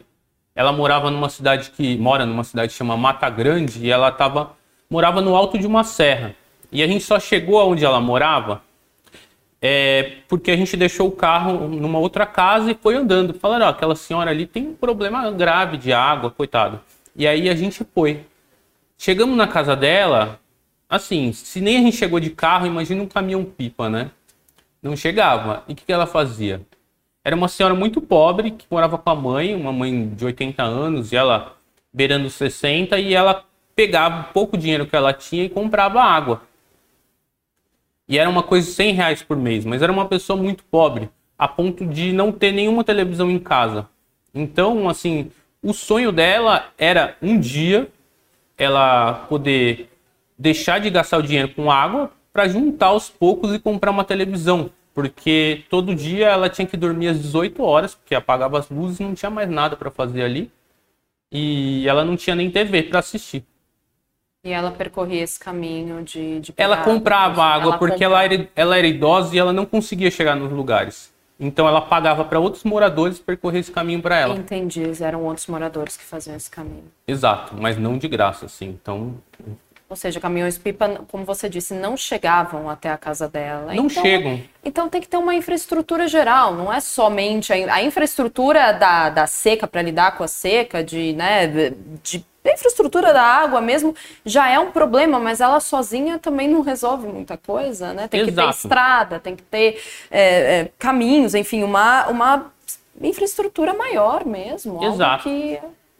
Ela 0.57 0.73
morava 0.73 1.09
numa 1.09 1.29
cidade 1.29 1.71
que 1.71 1.97
mora 1.99 2.27
numa 2.27 2.43
cidade 2.43 2.73
que 2.73 2.79
chama 2.79 2.97
Mata 2.97 3.31
Grande 3.31 3.87
e 3.87 3.93
ela 3.93 4.11
tava 4.11 4.57
morava 4.91 5.21
no 5.21 5.37
alto 5.37 5.57
de 5.57 5.69
uma 5.69 5.85
serra. 5.85 6.35
E 6.75 6.83
a 6.83 6.87
gente 6.87 7.04
só 7.04 7.19
chegou 7.19 7.59
aonde 7.59 7.85
ela 7.85 8.00
morava 8.00 8.61
é, 9.66 10.19
porque 10.28 10.50
a 10.50 10.57
gente 10.57 10.76
deixou 10.76 11.09
o 11.09 11.12
carro 11.12 11.69
numa 11.69 11.99
outra 11.99 12.26
casa 12.26 12.71
e 12.71 12.75
foi 12.75 12.97
andando. 12.97 13.33
Falaram, 13.33 13.64
ó, 13.64 13.69
aquela 13.71 13.97
senhora 13.97 14.31
ali 14.31 14.45
tem 14.45 14.69
um 14.69 14.75
problema 14.75 15.31
grave 15.31 15.78
de 15.78 15.90
água, 15.90 16.31
coitado. 16.31 16.78
E 17.16 17.26
aí 17.26 17.49
a 17.49 17.54
gente 17.54 17.83
foi. 17.95 18.26
Chegamos 18.99 19.35
na 19.35 19.49
casa 19.49 19.75
dela, 19.75 20.38
assim, 20.87 21.33
se 21.33 21.62
nem 21.62 21.78
a 21.78 21.81
gente 21.81 21.97
chegou 21.97 22.21
de 22.21 22.28
carro, 22.28 22.66
imagina 22.66 23.02
um 23.02 23.07
caminhão 23.07 23.43
pipa, 23.43 23.88
né? 23.88 24.11
Não 24.83 24.95
chegava. 24.95 25.64
E 25.66 25.73
o 25.73 25.76
que, 25.76 25.87
que 25.87 25.93
ela 25.93 26.07
fazia? 26.07 26.61
Era 27.25 27.35
uma 27.35 27.49
senhora 27.49 27.75
muito 27.75 28.02
pobre 28.02 28.50
que 28.50 28.66
morava 28.71 28.99
com 28.99 29.09
a 29.09 29.14
mãe, 29.14 29.54
uma 29.54 29.73
mãe 29.73 30.11
de 30.11 30.26
80 30.26 30.62
anos, 30.62 31.11
e 31.11 31.16
ela 31.16 31.57
beirando 31.90 32.28
60, 32.28 32.99
e 32.99 33.14
ela 33.14 33.43
pegava 33.75 34.25
pouco 34.25 34.59
dinheiro 34.59 34.85
que 34.85 34.95
ela 34.95 35.14
tinha 35.14 35.45
e 35.45 35.49
comprava 35.49 36.02
água. 36.02 36.43
E 38.09 38.19
era 38.19 38.29
uma 38.29 38.43
coisa 38.43 38.67
de 38.67 38.75
100 38.75 38.95
reais 38.95 39.23
por 39.23 39.37
mês, 39.37 39.65
mas 39.65 39.83
era 39.83 39.91
uma 39.93 40.07
pessoa 40.07 40.41
muito 40.41 40.65
pobre, 40.65 41.09
a 41.39 41.49
ponto 41.49 41.87
de 41.87 42.13
não 42.13 42.31
ter 42.31 42.53
nenhuma 42.53 42.85
televisão 42.85 43.31
em 43.31 43.39
casa. 43.39 43.89
Então, 44.35 44.89
assim, 44.89 45.31
o 45.63 45.73
sonho 45.73 46.13
dela 46.13 46.67
era 46.77 47.17
um 47.23 47.39
dia 47.39 47.89
ela 48.59 49.25
poder 49.29 49.89
deixar 50.39 50.79
de 50.79 50.91
gastar 50.91 51.19
o 51.19 51.23
dinheiro 51.23 51.49
com 51.49 51.71
água 51.71 52.11
para 52.33 52.49
juntar 52.49 52.87
aos 52.87 53.09
poucos 53.09 53.55
e 53.55 53.59
comprar 53.59 53.91
uma 53.91 54.05
televisão. 54.05 54.71
Porque 54.93 55.65
todo 55.69 55.95
dia 55.95 56.29
ela 56.29 56.49
tinha 56.49 56.67
que 56.67 56.77
dormir 56.77 57.09
às 57.09 57.21
18 57.21 57.63
horas, 57.63 57.95
porque 57.95 58.15
apagava 58.15 58.59
as 58.59 58.69
luzes, 58.69 59.01
não 59.01 59.15
tinha 59.15 59.31
mais 59.31 59.49
nada 59.49 59.77
para 59.77 59.91
fazer 59.91 60.23
ali. 60.23 60.51
E 61.33 61.89
ela 61.89 62.05
não 62.05 62.17
tinha 62.17 62.37
nem 62.37 62.51
TV 62.51 62.85
para 62.85 63.01
assistir. 63.01 63.45
E 64.45 64.53
ela 64.53 64.71
percorria 64.71 65.23
esse 65.23 65.41
caminho 65.41 66.03
de. 66.03 66.39
de 66.41 66.55
ela 66.57 66.77
comprava 66.79 67.43
água, 67.43 67.69
ela 67.69 67.79
porque 67.79 68.05
comprava. 68.05 68.25
Ela, 68.25 68.35
era, 68.35 68.49
ela 68.55 68.79
era 68.79 68.87
idosa 68.87 69.35
e 69.35 69.39
ela 69.39 69.55
não 69.55 69.65
conseguia 69.65 70.11
chegar 70.11 70.37
nos 70.37 70.53
lugares. 70.53 71.15
Então 71.41 71.67
ela 71.67 71.81
pagava 71.81 72.25
para 72.25 72.39
outros 72.39 72.63
moradores 72.63 73.19
percorrer 73.19 73.61
esse 73.61 73.73
caminho 73.73 74.03
para 74.03 74.19
ela. 74.19 74.37
Entendi, 74.37 74.83
eram 75.03 75.25
outros 75.25 75.47
moradores 75.47 75.97
que 75.97 76.05
faziam 76.05 76.37
esse 76.37 76.51
caminho. 76.51 76.85
Exato, 77.09 77.55
mas 77.59 77.79
não 77.79 77.97
de 77.97 78.07
graça, 78.07 78.47
assim. 78.47 78.69
Então. 78.69 79.15
Ou 79.89 79.97
seja, 79.97 80.21
caminhões-pipa, 80.21 81.05
como 81.11 81.25
você 81.25 81.49
disse, 81.49 81.75
não 81.75 81.97
chegavam 81.97 82.69
até 82.69 82.91
a 82.91 82.97
casa 82.97 83.29
dela. 83.29 83.75
Não 83.75 83.87
então, 83.87 84.03
chegam. 84.03 84.43
Então 84.65 84.89
tem 84.89 85.01
que 85.01 85.09
ter 85.09 85.17
uma 85.17 85.35
infraestrutura 85.35 86.07
geral, 86.07 86.55
não 86.55 86.73
é 86.73 86.81
somente 86.81 87.53
a, 87.53 87.75
a 87.75 87.83
infraestrutura 87.83 88.73
da, 88.73 89.11
da 89.11 89.27
seca 89.27 89.67
para 89.67 89.83
lidar 89.83 90.17
com 90.17 90.25
a 90.25 90.29
seca, 90.29 90.83
de, 90.83 91.13
né, 91.13 91.47
de 92.03 92.25
a 92.45 92.53
infraestrutura 92.53 93.13
da 93.13 93.23
água 93.23 93.61
mesmo 93.61 93.95
já 94.25 94.51
é 94.51 94.59
um 94.59 94.71
problema, 94.71 95.19
mas 95.19 95.41
ela 95.41 95.61
sozinha 95.61 96.19
também 96.19 96.47
não 96.49 96.61
resolve 96.61 97.07
muita 97.07 97.37
coisa, 97.37 97.95
né? 97.95 98.07
Tem 98.07 98.21
Exato. 98.21 98.35
que 98.35 98.43
ter 98.43 98.51
estrada, 98.51 99.19
tem 99.19 99.35
que 99.35 99.43
ter 99.43 99.81
é, 100.11 100.21
é, 100.61 100.71
caminhos, 100.79 101.35
enfim, 101.35 101.63
uma, 101.63 102.07
uma 102.09 102.53
infraestrutura 103.01 103.73
maior 103.73 104.27
mesmo. 104.27 104.85
Exato. 104.85 105.25
que 105.25 105.59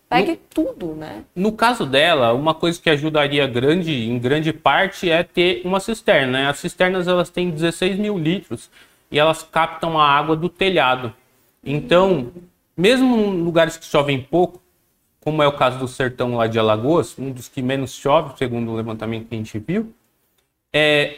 pegue 0.09 0.33
no, 0.33 0.37
tudo, 0.51 0.87
né? 0.95 1.25
No 1.35 1.53
caso 1.53 1.87
dela, 1.87 2.33
uma 2.35 2.55
coisa 2.55 2.81
que 2.81 2.91
ajudaria 2.91 3.47
grande, 3.47 4.09
em 4.09 4.19
grande 4.19 4.53
parte 4.53 5.11
é 5.11 5.23
ter 5.23 5.63
uma 5.65 5.81
cisterna. 5.81 6.33
Né? 6.33 6.49
As 6.49 6.59
cisternas 6.59 7.09
elas 7.09 7.31
têm 7.31 7.51
16 7.51 7.99
mil 7.99 8.19
litros 8.19 8.71
e 9.11 9.19
elas 9.19 9.43
captam 9.43 9.99
a 9.99 10.07
água 10.07 10.37
do 10.37 10.49
telhado. 10.49 11.13
Então, 11.65 12.31
mesmo 12.77 13.17
em 13.17 13.43
lugares 13.43 13.77
que 13.77 13.87
chovem 13.87 14.21
pouco, 14.21 14.61
como 15.25 15.43
é 15.43 15.49
o 15.49 15.53
caso 15.53 15.79
do 15.79 15.89
sertão 15.89 16.37
lá 16.37 16.47
de 16.47 16.59
Alagoas, 16.59 17.19
um 17.19 17.33
dos 17.33 17.49
que 17.49 17.63
menos 17.63 17.95
chove, 17.95 18.37
segundo 18.37 18.71
o 18.71 18.77
levantamento 18.77 19.27
que 19.27 19.35
a 19.35 19.39
gente 19.39 19.59
viu, 19.59 19.93
é, 20.71 21.17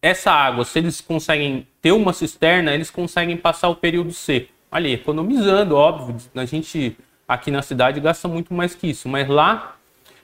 essa 0.00 0.32
água, 0.32 0.64
se 0.64 0.78
eles 0.78 1.00
conseguem 1.02 1.66
ter 1.82 1.92
uma 1.92 2.14
cisterna, 2.14 2.74
eles 2.74 2.90
conseguem 2.90 3.36
passar 3.36 3.68
o 3.68 3.76
período 3.76 4.10
seco. 4.12 4.48
Ali, 4.70 4.94
economizando, 4.94 5.76
óbvio, 5.76 6.16
a 6.34 6.44
gente 6.46 6.96
aqui 7.28 7.50
na 7.50 7.60
cidade 7.60 8.00
gasta 8.00 8.26
muito 8.26 8.54
mais 8.54 8.74
que 8.74 8.88
isso, 8.88 9.06
mas 9.06 9.28
lá 9.28 9.76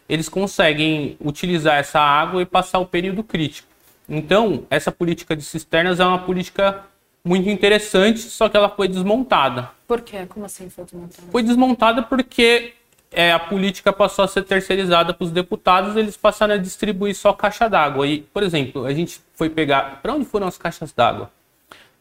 eles 0.08 0.28
conseguem 0.28 1.18
utilizar 1.20 1.76
essa 1.76 2.00
água 2.00 2.40
e 2.40 2.46
passar 2.46 2.78
o 2.78 2.86
período 2.86 3.22
crítico. 3.22 3.68
Então, 4.08 4.64
essa 4.70 4.90
política 4.90 5.36
de 5.36 5.42
cisternas 5.42 6.00
é 6.00 6.04
uma 6.04 6.18
política 6.18 6.82
muito 7.22 7.50
interessante, 7.50 8.20
só 8.20 8.48
que 8.48 8.56
ela 8.56 8.70
foi 8.70 8.88
desmontada. 8.88 9.70
Por 9.86 10.00
quê? 10.00 10.24
Como 10.26 10.46
assim 10.46 10.70
foi 10.70 10.84
desmontada? 10.84 11.28
Foi 11.30 11.42
desmontada 11.42 12.02
porque 12.02 12.72
é, 13.10 13.32
a 13.32 13.38
política 13.38 13.92
passou 13.92 14.24
a 14.24 14.28
ser 14.28 14.42
terceirizada 14.42 15.14
para 15.14 15.24
os 15.24 15.30
deputados, 15.30 15.96
eles 15.96 16.16
passaram 16.16 16.54
a 16.54 16.58
distribuir 16.58 17.14
só 17.14 17.32
caixa 17.32 17.68
d'água. 17.68 18.06
E, 18.06 18.20
por 18.20 18.42
exemplo, 18.42 18.84
a 18.84 18.92
gente 18.92 19.20
foi 19.34 19.48
pegar. 19.48 20.00
Para 20.02 20.14
onde 20.14 20.24
foram 20.24 20.46
as 20.46 20.58
caixas 20.58 20.92
d'água? 20.92 21.30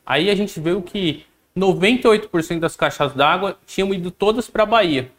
Aí 0.06 0.30
a 0.30 0.36
gente 0.36 0.60
viu 0.60 0.82
que 0.82 1.26
98% 1.58 2.60
das 2.60 2.76
caixas 2.76 3.14
d'água 3.14 3.58
tinham 3.66 3.94
ido 3.94 4.12
todas 4.12 4.50
para 4.50 4.64
a 4.64 4.66
Bahia. 4.66 5.12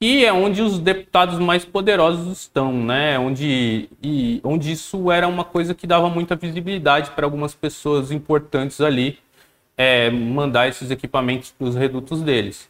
Que 0.00 0.24
é 0.24 0.32
onde 0.32 0.62
os 0.62 0.78
deputados 0.78 1.40
mais 1.40 1.64
poderosos 1.64 2.40
estão, 2.40 2.72
né? 2.72 3.18
Onde, 3.18 3.88
e, 4.00 4.40
onde 4.44 4.70
isso 4.70 5.10
era 5.10 5.26
uma 5.26 5.44
coisa 5.44 5.74
que 5.74 5.88
dava 5.88 6.08
muita 6.08 6.36
visibilidade 6.36 7.10
para 7.10 7.26
algumas 7.26 7.52
pessoas 7.52 8.12
importantes 8.12 8.80
ali 8.80 9.18
é, 9.76 10.08
mandar 10.10 10.68
esses 10.68 10.90
equipamentos 10.90 11.50
para 11.50 11.66
os 11.66 11.74
redutos 11.74 12.22
deles. 12.22 12.68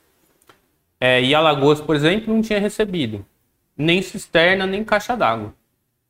É, 1.01 1.23
e 1.23 1.35
Alagoas, 1.35 1.81
por 1.81 1.95
exemplo, 1.95 2.33
não 2.33 2.43
tinha 2.43 2.59
recebido 2.59 3.25
nem 3.79 4.03
cisterna, 4.03 4.67
nem 4.67 4.83
caixa 4.83 5.17
d'água. 5.17 5.55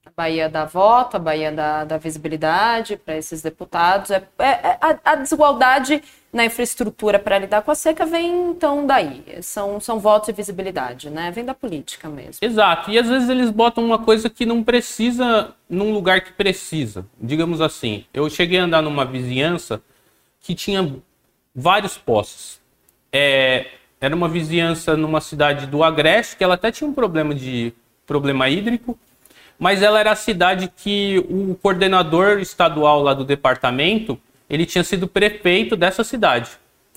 A 0.07 0.11
Bahia 0.16 0.48
dá 0.48 0.64
voto, 0.64 1.16
a 1.16 1.20
Bahia 1.20 1.53
dá, 1.53 1.85
dá 1.85 1.98
visibilidade 1.98 2.96
para 2.96 3.16
esses 3.18 3.42
deputados. 3.42 4.11
É, 4.11 4.27
é, 4.38 4.46
é, 4.46 4.79
a, 4.81 4.98
a, 5.05 5.14
desigualdade 5.16 6.03
na 6.33 6.46
infraestrutura 6.46 7.18
para 7.18 7.38
lidar 7.38 7.62
com 7.62 7.70
a 7.70 7.74
seca 7.74 8.07
vem 8.07 8.51
então 8.51 8.87
daí. 8.87 9.22
São, 9.42 9.79
são 9.79 10.01
votos 10.01 10.31
e 10.31 10.33
visibilidade, 10.33 11.11
né? 11.11 11.31
Vem 11.31 11.44
da 11.44 11.55
política 11.55 12.09
mesmo. 12.09 12.38
Exato. 12.40 12.90
E 12.90 12.98
às 12.98 13.07
vezes 13.07 13.29
eles 13.29 13.51
botam 13.51 13.85
uma 13.85 13.98
coisa 13.98 14.31
que 14.31 14.46
não 14.46 14.64
precisa 14.64 15.55
num 15.68 15.92
lugar 15.92 16.22
que 16.22 16.33
precisa. 16.33 17.07
Digamos 17.20 17.61
assim, 17.61 18.07
eu 18.12 18.29
cheguei 18.31 18.59
a 18.59 18.64
andar 18.64 18.83
numa 18.83 19.05
vizinhança 19.05 19.83
que 20.40 20.55
tinha 20.55 20.96
vários 21.55 21.98
poços. 21.98 22.59
É, 23.12 23.66
era 24.01 24.15
uma 24.15 24.29
vizinhança 24.29 24.97
numa 24.97 25.21
cidade 25.21 25.67
do 25.67 25.83
Agreste, 25.83 26.37
que 26.37 26.45
ela 26.45 26.55
até 26.55 26.71
tinha 26.71 26.89
um 26.89 26.93
problema 26.93 27.35
de 27.35 27.73
problema 28.07 28.49
hídrico, 28.49 28.99
mas 29.59 29.83
ela 29.83 29.99
era 29.99 30.13
a 30.13 30.17
cidade 30.17 30.71
que 30.77 31.19
o 31.29 31.55
coordenador 31.57 32.39
estadual 32.39 33.03
lá 33.03 33.13
do 33.13 33.25
departamento, 33.25 34.19
ele 34.49 34.65
tinha 34.65 34.85
sido 34.85 35.09
prefeito 35.09 35.77
dessa 35.77 36.05
cidade. 36.05 36.51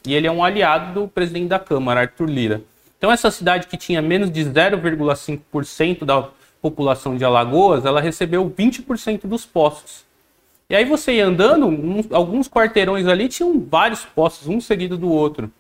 E 0.06 0.14
ele 0.14 0.28
é 0.28 0.32
um 0.32 0.44
aliado 0.44 1.02
do 1.02 1.08
presidente 1.08 1.48
da 1.48 1.60
Câmara, 1.60 2.02
Arthur 2.02 2.30
Lira. 2.30 2.62
Então 2.98 3.12
essa 3.12 3.32
cidade 3.32 3.68
que 3.68 3.78
tinha 3.78 4.02
menos 4.02 4.32
de 4.32 4.46
0,5% 4.46 6.06
da 6.06 6.30
população 6.62 7.18
de 7.18 7.26
Alagoas, 7.26 7.84
ela 7.84 8.00
recebeu 8.00 8.50
20% 8.50 9.22
dos 9.26 9.46
postos. 9.46 10.06
E 10.70 10.76
aí 10.76 10.86
você 10.86 11.16
ia 11.16 11.26
andando, 11.26 11.68
alguns 12.12 12.48
quarteirões 12.48 13.08
ali 13.08 13.28
tinham 13.28 13.60
vários 13.60 14.06
postos, 14.06 14.48
um 14.48 14.62
seguido 14.62 14.98
do 14.98 15.10
outro. 15.10 15.52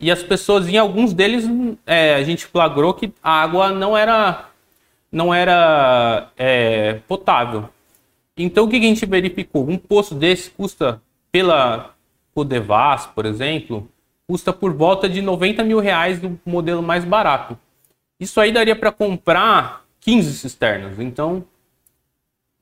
E 0.00 0.10
as 0.10 0.22
pessoas, 0.22 0.68
em 0.68 0.76
alguns 0.76 1.12
deles, 1.12 1.44
é, 1.84 2.14
a 2.14 2.22
gente 2.22 2.46
flagrou 2.46 2.94
que 2.94 3.12
a 3.22 3.42
água 3.42 3.70
não 3.70 3.96
era, 3.96 4.48
não 5.10 5.34
era 5.34 6.30
é, 6.36 7.00
potável. 7.08 7.68
Então, 8.36 8.64
o 8.64 8.68
que 8.68 8.76
a 8.76 8.80
gente 8.80 9.04
verificou? 9.04 9.68
Um 9.68 9.76
poço 9.76 10.14
desse 10.14 10.50
custa, 10.50 11.02
pela 11.32 11.94
Codevas, 12.32 13.06
por 13.06 13.26
exemplo, 13.26 13.88
custa 14.28 14.52
por 14.52 14.72
volta 14.72 15.08
de 15.08 15.20
90 15.20 15.64
mil 15.64 15.80
reais 15.80 16.20
do 16.20 16.38
modelo 16.46 16.82
mais 16.82 17.04
barato. 17.04 17.58
Isso 18.20 18.40
aí 18.40 18.52
daria 18.52 18.76
para 18.76 18.92
comprar 18.92 19.84
15 20.00 20.34
cisternas. 20.34 21.00
Então, 21.00 21.44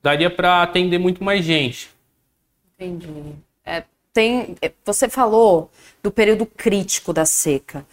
daria 0.02 0.30
para 0.30 0.62
atender 0.62 0.98
muito 0.98 1.22
mais 1.22 1.44
gente. 1.44 1.90
Entendi. 2.74 3.34
Tem, 4.16 4.56
você 4.82 5.10
falou 5.10 5.70
do 6.02 6.10
período 6.10 6.46
crítico 6.46 7.12
da 7.12 7.26
seca. 7.26 7.84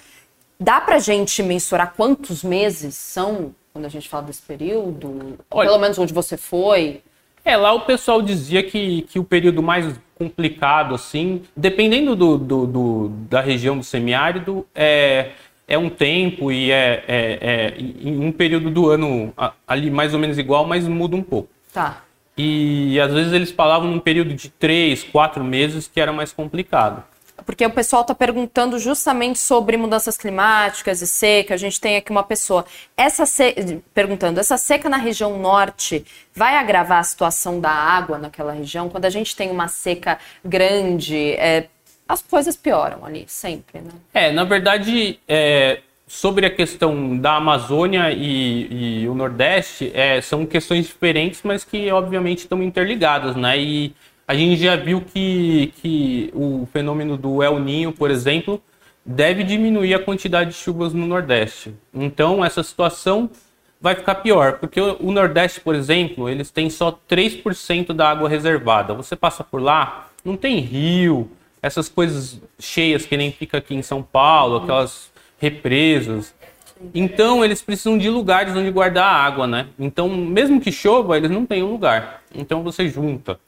Dá 0.58 0.80
para 0.80 0.98
gente 0.98 1.44
mensurar 1.44 1.96
quantos 1.98 2.46
meses 2.46 2.96
são 2.96 3.54
quando 3.74 3.84
a 3.84 3.90
gente 3.90 4.08
fala 4.08 4.24
desse 4.24 4.42
período? 4.42 5.38
Olha, 5.52 5.68
pelo 5.68 5.82
menos 5.82 6.00
onde 6.00 6.14
você 6.14 6.38
foi? 6.38 7.02
É, 7.44 7.58
lá 7.58 7.74
o 7.74 7.82
pessoal 7.82 8.22
dizia 8.22 8.64
que, 8.64 9.02
que 9.02 9.20
o 9.20 9.26
período 9.26 9.62
mais 9.62 10.00
complicado, 10.16 10.96
assim, 10.96 11.42
dependendo 11.58 12.16
do, 12.16 12.38
do, 12.38 12.68
do 12.68 13.10
da 13.30 13.42
região 13.42 13.78
do 13.78 13.84
semiárido, 13.84 14.66
é, 14.74 15.32
é 15.68 15.78
um 15.78 15.90
tempo 15.90 16.54
e 16.54 16.72
é, 16.72 17.04
é, 17.06 17.74
é 18.02 18.10
um 18.10 18.32
período 18.32 18.72
do 18.72 18.90
ano 18.90 19.34
ali 19.68 19.92
mais 19.92 20.14
ou 20.14 20.22
menos 20.22 20.38
igual, 20.38 20.66
mas 20.66 20.88
muda 20.88 21.18
um 21.18 21.22
pouco. 21.22 21.50
Tá. 21.74 22.02
E 22.38 23.00
às 23.00 23.14
vezes 23.14 23.34
eles 23.34 23.52
falavam 23.52 23.90
num 23.90 24.00
período 24.00 24.34
de 24.34 24.50
três, 24.50 25.04
quatro 25.04 25.44
meses 25.44 25.88
que 25.88 26.00
era 26.02 26.12
mais 26.12 26.32
complicado. 26.32 27.04
Porque 27.46 27.66
o 27.66 27.70
pessoal 27.70 28.04
está 28.04 28.16
perguntando 28.16 28.80
justamente 28.80 29.40
sobre 29.40 29.76
mudanças 29.76 30.18
climáticas 30.18 31.02
e 31.02 31.08
seca. 31.08 31.54
A 31.54 31.58
gente 31.58 31.80
tem 31.80 31.98
aqui 31.98 32.12
uma 32.12 32.24
pessoa 32.24 32.66
essa 32.96 33.26
se... 33.26 33.82
perguntando: 33.94 34.40
essa 34.40 34.58
seca 34.58 34.88
na 34.88 34.98
região 34.98 35.38
norte 35.40 36.06
vai 36.34 36.56
agravar 36.56 37.00
a 37.00 37.04
situação 37.04 37.60
da 37.60 37.72
água 37.72 38.18
naquela 38.18 38.54
região? 38.54 38.90
Quando 38.90 39.06
a 39.06 39.10
gente 39.10 39.36
tem 39.36 39.52
uma 39.52 39.68
seca 39.68 40.20
grande, 40.46 41.34
é... 41.34 41.68
as 42.08 42.22
coisas 42.22 42.56
pioram 42.56 43.06
ali, 43.06 43.26
sempre, 43.28 43.82
né? 43.82 43.92
É, 44.14 44.32
na 44.32 44.44
verdade, 44.44 45.20
é, 45.28 45.82
sobre 46.14 46.46
a 46.46 46.50
questão 46.50 47.18
da 47.18 47.38
Amazônia 47.38 48.12
e, 48.12 49.02
e 49.02 49.08
o 49.10 49.16
Nordeste, 49.16 49.92
é, 49.96 50.22
são 50.22 50.46
questões 50.46 50.86
diferentes, 50.86 51.42
mas 51.44 51.64
que 51.64 51.92
obviamente 51.92 52.40
estão 52.40 52.62
interligadas, 52.62 53.36
né? 53.36 53.60
E 53.60 53.96
a 54.28 54.36
gente 54.36 54.62
já 54.62 54.76
viu 54.76 55.02
que, 55.02 55.74
que 55.82 56.30
o 56.36 56.68
fenômeno 56.72 57.18
do 57.18 57.42
El 57.42 57.58
Ninho, 57.58 57.92
por 57.92 58.12
exemplo, 58.12 58.62
deve 59.04 59.44
diminuir 59.44 59.96
a 59.96 60.00
quantidade 60.00 60.52
de 60.52 60.56
chuvas 60.56 60.94
no 60.94 61.08
Nordeste. 61.08 61.74
Então, 61.92 62.46
essa 62.46 62.62
situação 62.62 63.28
vai 63.82 63.96
ficar 63.96 64.16
pior, 64.16 64.60
porque 64.60 64.80
o 64.80 65.12
Nordeste, 65.12 65.62
por 65.62 65.74
exemplo, 65.74 66.30
eles 66.30 66.52
têm 66.52 66.70
só 66.70 66.92
3% 67.10 67.92
da 67.92 68.08
água 68.08 68.30
reservada. 68.30 68.94
Você 68.94 69.16
passa 69.16 69.44
por 69.44 69.60
lá, 69.60 70.10
não 70.24 70.38
tem 70.38 70.60
rio, 70.60 71.28
essas 71.60 71.90
coisas 71.90 72.40
cheias 72.60 73.04
que 73.04 73.18
nem 73.18 73.32
fica 73.32 73.58
aqui 73.58 73.74
em 73.74 73.82
São 73.82 74.04
Paulo, 74.04 74.58
aquelas 74.58 75.12
represas. 75.40 76.34
Então 76.94 77.44
eles 77.44 77.62
precisam 77.62 77.98
de 77.98 78.10
lugares 78.10 78.56
onde 78.56 78.70
guardar 78.72 79.06
a 79.06 79.24
água, 79.24 79.48
né? 79.48 79.68
Então, 79.80 80.10
mesmo 80.10 80.60
que 80.60 80.72
chova, 80.72 81.16
eles 81.18 81.32
não 81.32 81.46
têm 81.46 81.64
um 81.64 81.72
lugar. 81.72 82.22
Então 82.34 82.64
você 82.64 82.90
junta 82.90 83.40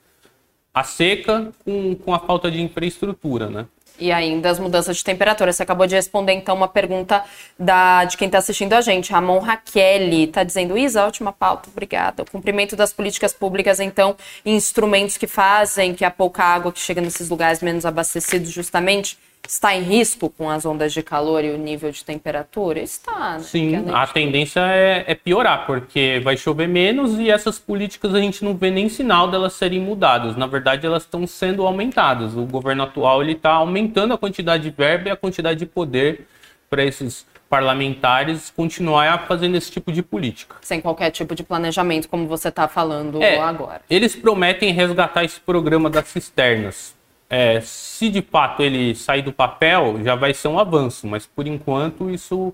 a 0.74 0.84
seca 0.84 1.52
com, 1.64 1.96
com 1.96 2.14
a 2.14 2.20
falta 2.20 2.52
de 2.52 2.62
infraestrutura, 2.62 3.50
né? 3.50 3.66
E 3.98 4.12
ainda 4.12 4.50
as 4.50 4.60
mudanças 4.60 4.98
de 4.98 5.04
temperatura. 5.04 5.54
Você 5.54 5.64
acabou 5.64 5.88
de 5.88 5.96
responder, 5.96 6.34
então, 6.34 6.56
uma 6.56 6.68
pergunta 6.68 7.24
da, 7.58 8.04
de 8.04 8.18
quem 8.18 8.26
está 8.26 8.40
assistindo 8.40 8.74
a 8.74 8.82
gente. 8.82 9.12
Ramon 9.12 9.40
Raquel 9.40 10.10
está 10.12 10.44
dizendo, 10.44 10.78
Isa, 10.78 11.06
ótima 11.06 11.32
pauta, 11.32 11.70
obrigada. 11.70 12.24
O 12.24 12.30
cumprimento 12.30 12.76
das 12.76 12.92
políticas 12.92 13.34
públicas, 13.34 13.80
então, 13.80 14.16
instrumentos 14.46 15.18
que 15.18 15.28
fazem 15.28 15.94
que 15.94 16.04
a 16.04 16.12
pouca 16.12 16.44
água 16.44 16.74
que 16.74 16.80
chega 16.80 17.00
nesses 17.00 17.30
lugares 17.30 17.62
menos 17.62 17.86
abastecidos, 17.86 18.52
justamente, 18.52 19.18
está 19.48 19.76
em 19.76 19.82
risco 19.82 20.30
com 20.30 20.50
as 20.50 20.66
ondas 20.66 20.94
de 20.94 21.02
calor 21.02 21.44
e 21.44 21.52
o 21.52 21.58
nível 21.58 21.92
de 21.92 22.04
temperatura? 22.04 22.80
Está, 22.80 23.34
né? 23.34 23.40
Sim, 23.40 23.90
a, 23.90 24.04
a 24.04 24.08
tendência 24.08 24.60
é, 24.62 25.04
é, 25.08 25.16
piorar, 25.16 25.66
porque 25.66 26.22
vai 26.24 26.38
chover 26.38 26.68
menos 26.68 27.20
e 27.20 27.30
essas 27.30 27.60
políticas 27.60 28.14
a 28.14 28.20
gente 28.20 28.44
não 28.44 28.56
vê 28.56 28.72
nem 28.72 28.90
sinal 28.90 29.30
delas 29.30 29.54
serem 29.54 29.80
mudadas. 29.80 30.36
Na 30.36 30.48
verdade, 30.48 30.86
elas 30.86 31.04
estão 31.04 31.26
sendo 31.28 31.66
aumentadas. 31.66 32.36
O 32.36 32.46
governo 32.46 32.84
atual 32.84 33.22
ele 33.22 33.34
está 33.34 33.52
aumentando 33.52 34.14
a 34.14 34.18
quantidade 34.18 34.64
de 34.64 34.70
verba 34.70 35.10
e 35.10 35.12
a 35.12 35.16
quantidade 35.16 35.60
de 35.60 35.66
poder 35.66 36.28
para 36.70 36.84
esses 36.84 37.26
parlamentares 37.50 38.52
continuar 38.56 39.28
fazendo 39.28 39.56
esse 39.56 39.72
tipo 39.72 39.92
de 39.92 40.02
política. 40.02 40.56
Sem 40.62 40.82
qualquer 40.82 41.12
tipo 41.12 41.36
de 41.36 41.44
planejamento, 41.44 42.10
como 42.10 42.28
você 42.28 42.50
está 42.50 42.68
falando 42.68 43.22
é, 43.22 43.40
agora. 43.40 43.82
Eles 43.90 44.16
prometem 44.16 44.74
resgatar 44.74 45.24
esse 45.24 45.40
programa 45.40 45.90
das 45.90 46.08
cisternas 46.08 46.96
é, 47.30 47.62
se 47.62 48.10
de 48.10 48.22
fato 48.22 48.62
ele 48.62 48.96
sair 48.96 49.22
do 49.22 49.34
papel, 49.34 50.00
já 50.04 50.16
vai 50.16 50.34
ser 50.34 50.48
um 50.48 50.60
avanço, 50.60 51.08
mas 51.08 51.26
por 51.26 51.48
enquanto 51.48 52.10
isso 52.10 52.54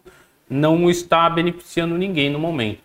não 0.50 0.90
está 0.90 1.30
beneficiando 1.30 1.98
ninguém 1.98 2.30
no 2.30 2.40
momento. 2.40 2.80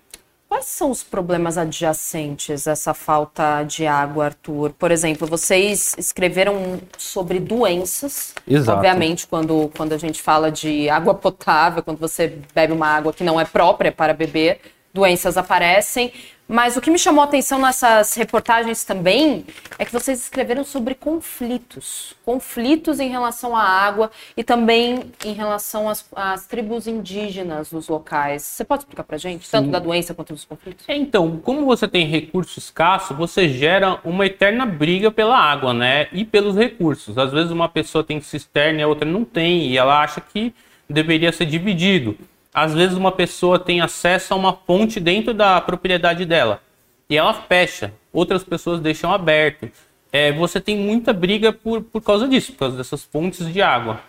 Quais 0.48 0.66
são 0.66 0.92
os 0.92 1.02
problemas 1.02 1.58
adjacentes 1.58 2.68
a 2.68 2.70
essa 2.70 2.94
falta 2.94 3.64
de 3.64 3.84
água, 3.84 4.26
Arthur? 4.26 4.72
Por 4.78 4.92
exemplo, 4.92 5.26
vocês 5.26 5.94
escreveram 5.98 6.80
sobre 6.96 7.40
doenças. 7.40 8.32
Exato. 8.46 8.78
Obviamente, 8.78 9.26
quando, 9.26 9.70
quando 9.76 9.92
a 9.92 9.98
gente 9.98 10.22
fala 10.22 10.50
de 10.50 10.88
água 10.88 11.14
potável, 11.14 11.82
quando 11.82 11.98
você 11.98 12.38
bebe 12.54 12.72
uma 12.72 12.86
água 12.86 13.12
que 13.12 13.24
não 13.24 13.40
é 13.40 13.44
própria 13.44 13.90
para 13.90 14.14
beber, 14.14 14.60
doenças 14.94 15.36
aparecem. 15.36 16.12
Mas 16.48 16.76
o 16.76 16.80
que 16.80 16.90
me 16.90 16.98
chamou 16.98 17.22
a 17.22 17.24
atenção 17.24 17.58
nessas 17.58 18.14
reportagens 18.14 18.84
também 18.84 19.44
é 19.78 19.84
que 19.84 19.92
vocês 19.92 20.20
escreveram 20.20 20.62
sobre 20.62 20.94
conflitos. 20.94 22.14
Conflitos 22.24 23.00
em 23.00 23.08
relação 23.08 23.56
à 23.56 23.62
água 23.62 24.12
e 24.36 24.44
também 24.44 25.10
em 25.24 25.32
relação 25.32 25.88
às, 25.88 26.08
às 26.14 26.46
tribos 26.46 26.86
indígenas 26.86 27.72
nos 27.72 27.88
locais. 27.88 28.42
Você 28.42 28.64
pode 28.64 28.82
explicar 28.82 29.02
pra 29.02 29.18
gente, 29.18 29.44
Sim. 29.44 29.50
tanto 29.50 29.70
da 29.70 29.80
doença 29.80 30.14
quanto 30.14 30.32
dos 30.32 30.44
conflitos? 30.44 30.88
É, 30.88 30.96
então, 30.96 31.36
como 31.38 31.66
você 31.66 31.88
tem 31.88 32.06
recurso 32.06 32.60
escasso, 32.60 33.12
você 33.12 33.48
gera 33.48 33.98
uma 34.04 34.24
eterna 34.24 34.64
briga 34.64 35.10
pela 35.10 35.36
água, 35.36 35.74
né? 35.74 36.06
E 36.12 36.24
pelos 36.24 36.54
recursos. 36.54 37.18
Às 37.18 37.32
vezes 37.32 37.50
uma 37.50 37.68
pessoa 37.68 38.04
tem 38.04 38.20
cisterna 38.20 38.80
e 38.80 38.82
a 38.84 38.88
outra 38.88 39.08
não 39.08 39.24
tem, 39.24 39.66
e 39.66 39.76
ela 39.76 40.00
acha 40.00 40.20
que 40.20 40.54
deveria 40.88 41.32
ser 41.32 41.46
dividido 41.46 42.16
às 42.56 42.72
vezes 42.72 42.96
uma 42.96 43.12
pessoa 43.12 43.58
tem 43.58 43.82
acesso 43.82 44.32
a 44.32 44.36
uma 44.36 44.54
fonte 44.54 44.98
dentro 44.98 45.34
da 45.34 45.60
propriedade 45.60 46.24
dela 46.24 46.62
e 47.06 47.14
ela 47.14 47.34
fecha, 47.34 47.92
outras 48.10 48.42
pessoas 48.42 48.80
deixam 48.80 49.12
aberto. 49.12 49.70
É, 50.10 50.32
você 50.32 50.58
tem 50.58 50.74
muita 50.74 51.12
briga 51.12 51.52
por, 51.52 51.82
por 51.82 52.00
causa 52.00 52.26
disso, 52.26 52.52
por 52.52 52.60
causa 52.60 52.78
dessas 52.78 53.04
fontes 53.04 53.46
de 53.52 53.60
água. 53.60 54.00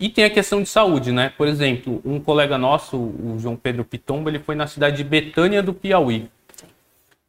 E 0.00 0.08
tem 0.08 0.24
a 0.24 0.30
questão 0.30 0.60
de 0.60 0.68
saúde, 0.68 1.12
né? 1.12 1.32
Por 1.38 1.46
exemplo, 1.46 2.02
um 2.04 2.18
colega 2.18 2.58
nosso, 2.58 2.96
o 2.96 3.36
João 3.38 3.54
Pedro 3.54 3.84
Pitombo, 3.84 4.28
ele 4.28 4.40
foi 4.40 4.56
na 4.56 4.66
cidade 4.66 4.96
de 4.96 5.04
Betânia 5.04 5.62
do 5.62 5.72
Piauí, 5.72 6.28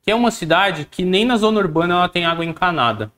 que 0.01 0.09
é 0.09 0.15
uma 0.15 0.31
cidade 0.31 0.87
que 0.89 1.05
nem 1.05 1.25
na 1.25 1.37
zona 1.37 1.59
urbana 1.59 1.93
ela 1.93 2.09
tem 2.09 2.25
água 2.25 2.43
encanada. 2.43 3.11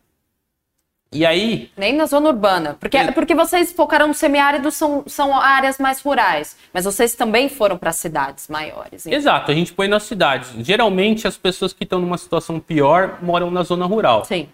E 1.12 1.26
aí. 1.26 1.72
Nem 1.78 1.93
na 1.93 2.06
zona 2.06 2.30
urbana. 2.30 2.76
Porque, 2.80 2.98
é... 2.98 3.12
porque 3.12 3.34
vocês 3.34 3.72
focaram 3.72 4.08
no 4.08 4.13
semiárido, 4.13 4.70
são, 4.72 5.04
são 5.08 5.36
áreas 5.36 5.78
mais 5.78 6.02
rurais. 6.02 6.58
Mas 6.74 6.86
vocês 6.86 7.15
também 7.15 7.50
foram 7.50 7.78
para 7.78 7.91
cidades 7.91 8.48
maiores. 8.48 9.06
Hein? 9.06 9.13
Exato, 9.13 9.52
a 9.52 9.56
gente 9.56 9.74
põe 9.74 9.88
nas 9.88 10.04
cidades. 10.04 10.52
Geralmente 10.60 11.28
as 11.28 11.38
pessoas 11.38 11.74
que 11.74 11.84
estão 11.84 12.00
numa 12.00 12.17
situação 12.17 12.60
pior 12.60 13.20
moram 13.22 13.50
na 13.50 13.63
zona 13.63 13.86
rural. 13.86 14.26
Sim. 14.26 14.50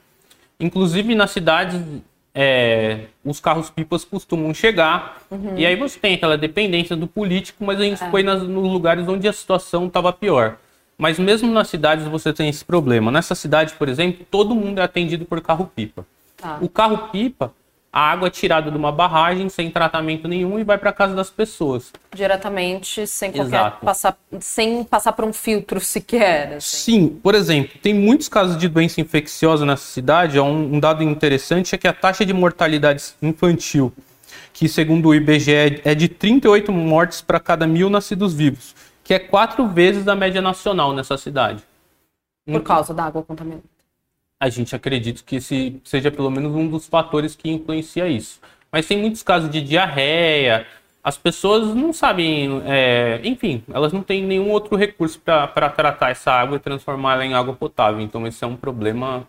Inclusive 0.60 1.16
nas 1.16 1.32
cidades, 1.32 1.82
é, 2.36 3.06
os 3.24 3.39
carros-pipas 3.39 4.06
costumam 4.06 4.54
chegar. 4.54 5.22
Uhum. 5.32 5.58
E 5.58 5.66
aí 5.66 5.76
você 5.76 6.00
tem 6.00 6.13
aquela 6.13 6.38
dependência 6.38 6.96
do 6.96 7.08
político, 7.08 7.63
mas 7.66 7.80
a 7.80 7.84
gente 7.84 8.04
é. 8.04 8.10
foi 8.10 8.24
nas, 8.24 8.44
nos 8.44 8.72
lugares 8.72 9.08
onde 9.08 9.28
a 9.28 9.34
situação 9.34 9.88
estava 9.88 10.13
pior. 10.13 10.58
Mas 10.98 11.18
mesmo 11.18 11.52
nas 11.52 11.68
cidades 11.68 12.06
você 12.06 12.32
tem 12.32 12.48
esse 12.50 12.63
problema. 12.63 13.12
Nessa 13.12 13.34
cidade, 13.36 13.74
por 13.74 13.89
exemplo, 13.89 14.26
todo 14.30 14.56
mundo 14.56 14.80
é 14.80 14.84
atendido 14.84 15.26
por 15.26 15.42
carro-pipa. 15.42 16.06
Tá. 16.44 16.58
O 16.60 16.68
carro-pipa, 16.68 17.54
a 17.92 18.12
água 18.12 18.28
é 18.28 18.30
tirada 18.30 18.70
de 18.70 18.76
uma 18.76 18.92
barragem 18.92 19.48
sem 19.48 19.72
tratamento 19.72 20.28
nenhum 20.28 20.60
e 20.60 20.64
vai 20.66 20.78
para 20.78 20.92
casa 20.92 21.16
das 21.16 21.30
pessoas. 21.30 21.94
Diretamente, 22.14 23.08
sem 23.08 23.32
qualquer 23.32 23.80
passar, 23.80 24.18
sem 24.42 24.84
passar 24.84 25.14
por 25.14 25.24
um 25.24 25.32
filtro 25.32 25.80
sequer. 25.80 26.56
Assim. 26.56 26.60
Sim, 26.60 27.08
por 27.24 27.34
exemplo, 27.34 27.80
tem 27.82 27.94
muitos 27.94 28.28
casos 28.28 28.58
de 28.58 28.68
doença 28.68 29.00
infecciosa 29.00 29.66
nessa 29.66 29.86
cidade. 29.86 30.38
Um, 30.38 30.76
um 30.76 30.80
dado 30.82 31.02
interessante 31.02 31.74
é 31.74 31.78
que 31.78 31.88
a 31.88 31.94
taxa 31.94 32.26
de 32.26 32.34
mortalidade 32.34 33.02
infantil, 33.22 33.94
que 34.52 34.68
segundo 34.68 35.08
o 35.08 35.16
IBGE 35.16 35.82
é 35.86 35.96
de 35.96 36.10
38 36.10 36.74
mortes 36.74 37.22
para 37.22 37.40
cada 37.40 37.66
mil 37.66 37.90
nascidos 37.90 38.34
vivos, 38.34 38.76
que 39.02 39.14
é 39.14 39.20
quatro 39.20 39.66
vezes 39.66 40.10
a 40.10 40.16
média 40.16 40.42
nacional 40.42 40.92
nessa 40.92 41.18
cidade. 41.18 41.64
Por 42.46 42.62
causa 42.62 42.94
da 42.94 43.06
água 43.06 43.24
contaminada 43.24 43.73
a 44.44 44.50
gente 44.50 44.76
acredita 44.76 45.24
que 45.26 45.38
esse 45.38 45.80
seja 45.86 46.12
pelo 46.12 46.30
menos 46.30 46.54
um 46.54 46.68
dos 46.68 46.86
fatores 46.86 47.34
que 47.34 47.50
influencia 47.50 48.10
isso. 48.10 48.42
Mas 48.70 48.86
tem 48.86 48.98
muitos 48.98 49.24
casos 49.24 49.50
de 49.50 49.62
diarreia, 49.62 50.68
as 51.02 51.18
pessoas 51.18 51.74
não 51.74 51.94
sabem, 51.94 52.62
é, 52.66 53.22
enfim, 53.24 53.64
elas 53.74 53.94
não 53.94 54.04
têm 54.04 54.22
nenhum 54.22 54.52
outro 54.52 54.76
recurso 54.76 55.18
para 55.18 55.70
tratar 55.70 56.10
essa 56.10 56.30
água 56.30 56.58
e 56.58 56.60
transformá-la 56.60 57.26
em 57.26 57.34
água 57.34 57.54
potável. 57.54 58.02
Então, 58.02 58.28
esse 58.28 58.44
é 58.44 58.48
um 58.48 58.58
problema 58.58 59.26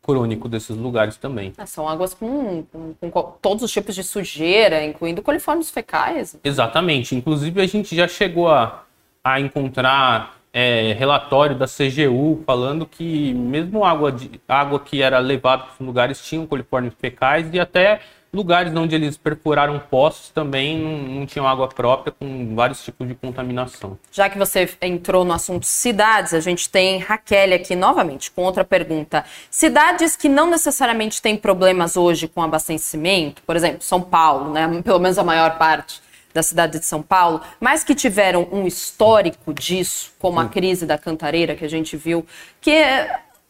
crônico 0.00 0.48
desses 0.48 0.74
lugares 0.74 1.18
também. 1.18 1.52
É, 1.58 1.66
são 1.66 1.86
águas 1.86 2.14
com, 2.14 2.62
com, 2.72 2.94
com, 3.10 3.22
todos 3.42 3.62
os 3.62 3.70
tipos 3.70 3.94
de 3.94 4.02
sujeira, 4.02 4.82
incluindo 4.82 5.20
coliformes 5.20 5.70
fecais. 5.70 6.38
Exatamente. 6.42 7.14
Inclusive, 7.14 7.60
a 7.60 7.66
gente 7.66 7.94
já 7.94 8.08
chegou 8.08 8.48
a, 8.48 8.82
a 9.22 9.38
encontrar 9.38 10.38
é, 10.54 10.94
relatório 10.96 11.56
da 11.56 11.66
CGU 11.66 12.44
falando 12.46 12.86
que 12.86 13.34
mesmo 13.34 13.84
água, 13.84 14.12
de, 14.12 14.40
água 14.48 14.78
que 14.78 15.02
era 15.02 15.18
levada 15.18 15.64
para 15.64 15.72
os 15.72 15.84
lugares 15.84 16.24
tinham 16.24 16.46
coliformes 16.46 16.94
fecais 16.96 17.52
e 17.52 17.58
até 17.58 17.98
lugares 18.32 18.72
onde 18.74 18.94
eles 18.94 19.16
perfuraram 19.16 19.80
poços 19.80 20.30
também 20.30 20.78
não, 20.78 21.20
não, 21.20 21.26
tinham 21.26 21.46
água 21.46 21.68
própria, 21.68 22.12
com 22.12 22.54
vários 22.54 22.84
tipos 22.84 23.06
de 23.06 23.14
contaminação. 23.14 23.98
Já 24.12 24.28
que 24.28 24.38
você 24.38 24.68
entrou 24.80 25.24
no 25.24 25.32
assunto 25.32 25.66
cidades, 25.66 26.34
a 26.34 26.40
gente 26.40 26.68
tem 26.68 26.98
Raquel 26.98 27.54
aqui 27.54 27.74
novamente 27.74 28.30
com 28.30 28.42
outra 28.42 28.64
pergunta. 28.64 29.24
Cidades 29.50 30.16
que 30.16 30.28
não 30.28 30.48
necessariamente 30.50 31.20
têm 31.20 31.36
problemas 31.36 31.96
hoje 31.96 32.28
com 32.28 32.42
abastecimento, 32.42 33.42
por 33.42 33.56
exemplo, 33.56 33.82
São 33.82 34.00
Paulo, 34.00 34.52
né? 34.52 34.82
Pelo 34.82 34.98
menos 34.98 35.18
a 35.18 35.24
maior 35.24 35.56
parte 35.58 36.02
da 36.34 36.42
cidade 36.42 36.80
de 36.80 36.84
São 36.84 37.00
Paulo, 37.00 37.40
mas 37.60 37.84
que 37.84 37.94
tiveram 37.94 38.48
um 38.50 38.66
histórico 38.66 39.54
disso, 39.54 40.12
como 40.18 40.40
a 40.40 40.48
crise 40.48 40.84
da 40.84 40.98
Cantareira 40.98 41.54
que 41.54 41.64
a 41.64 41.70
gente 41.70 41.96
viu, 41.96 42.26
que 42.60 42.74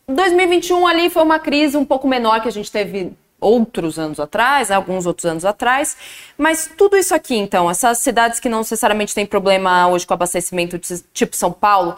2021 0.07 0.87
ali 0.87 1.09
foi 1.09 1.23
uma 1.23 1.39
crise 1.39 1.79
um 1.79 1.85
pouco 1.85 2.07
menor 2.07 2.43
que 2.43 2.49
a 2.49 2.53
gente 2.53 2.71
teve 2.71 3.13
outros 3.41 3.99
anos 3.99 4.21
atrás, 4.21 4.71
alguns 4.71 5.07
outros 5.07 5.25
anos 5.25 5.45
atrás, 5.45 5.97
mas 6.37 6.71
tudo 6.77 6.97
isso 6.97 7.15
aqui, 7.15 7.37
então, 7.37 7.71
essas 7.71 7.99
cidades 7.99 8.39
que 8.39 8.49
não 8.49 8.59
necessariamente 8.59 9.15
têm 9.15 9.27
problema 9.27 9.89
hoje 9.89 10.07
com 10.07 10.15
abastecimento, 10.15 10.79
tipo 11.13 11.35
São 11.35 11.53
Paulo, 11.53 11.97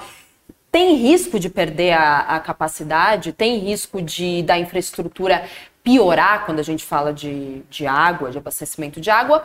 tem 0.70 0.94
risco 0.96 1.38
de 1.40 1.49
perder 1.49 1.92
a, 1.92 2.18
a 2.18 2.40
capacidade, 2.40 3.33
tem 3.33 3.59
risco 3.59 4.03
de 4.03 4.42
da 4.42 4.59
infraestrutura 4.59 5.44
piorar 5.83 6.44
quando 6.44 6.59
a 6.59 6.64
gente 6.64 6.85
fala 6.85 7.12
de, 7.12 7.62
de 7.70 7.87
água, 7.87 8.31
de 8.31 8.38
abastecimento 8.38 9.01
de 9.01 9.09
água, 9.09 9.44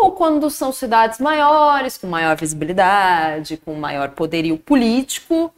ou 0.00 0.12
quando 0.12 0.48
são 0.50 0.72
cidades 0.72 1.18
maiores, 1.20 1.98
com 1.98 2.06
maior 2.06 2.36
visibilidade, 2.36 3.56
com 3.58 3.74
maior 3.74 4.10
poderio 4.10 4.56
político, 4.56 5.52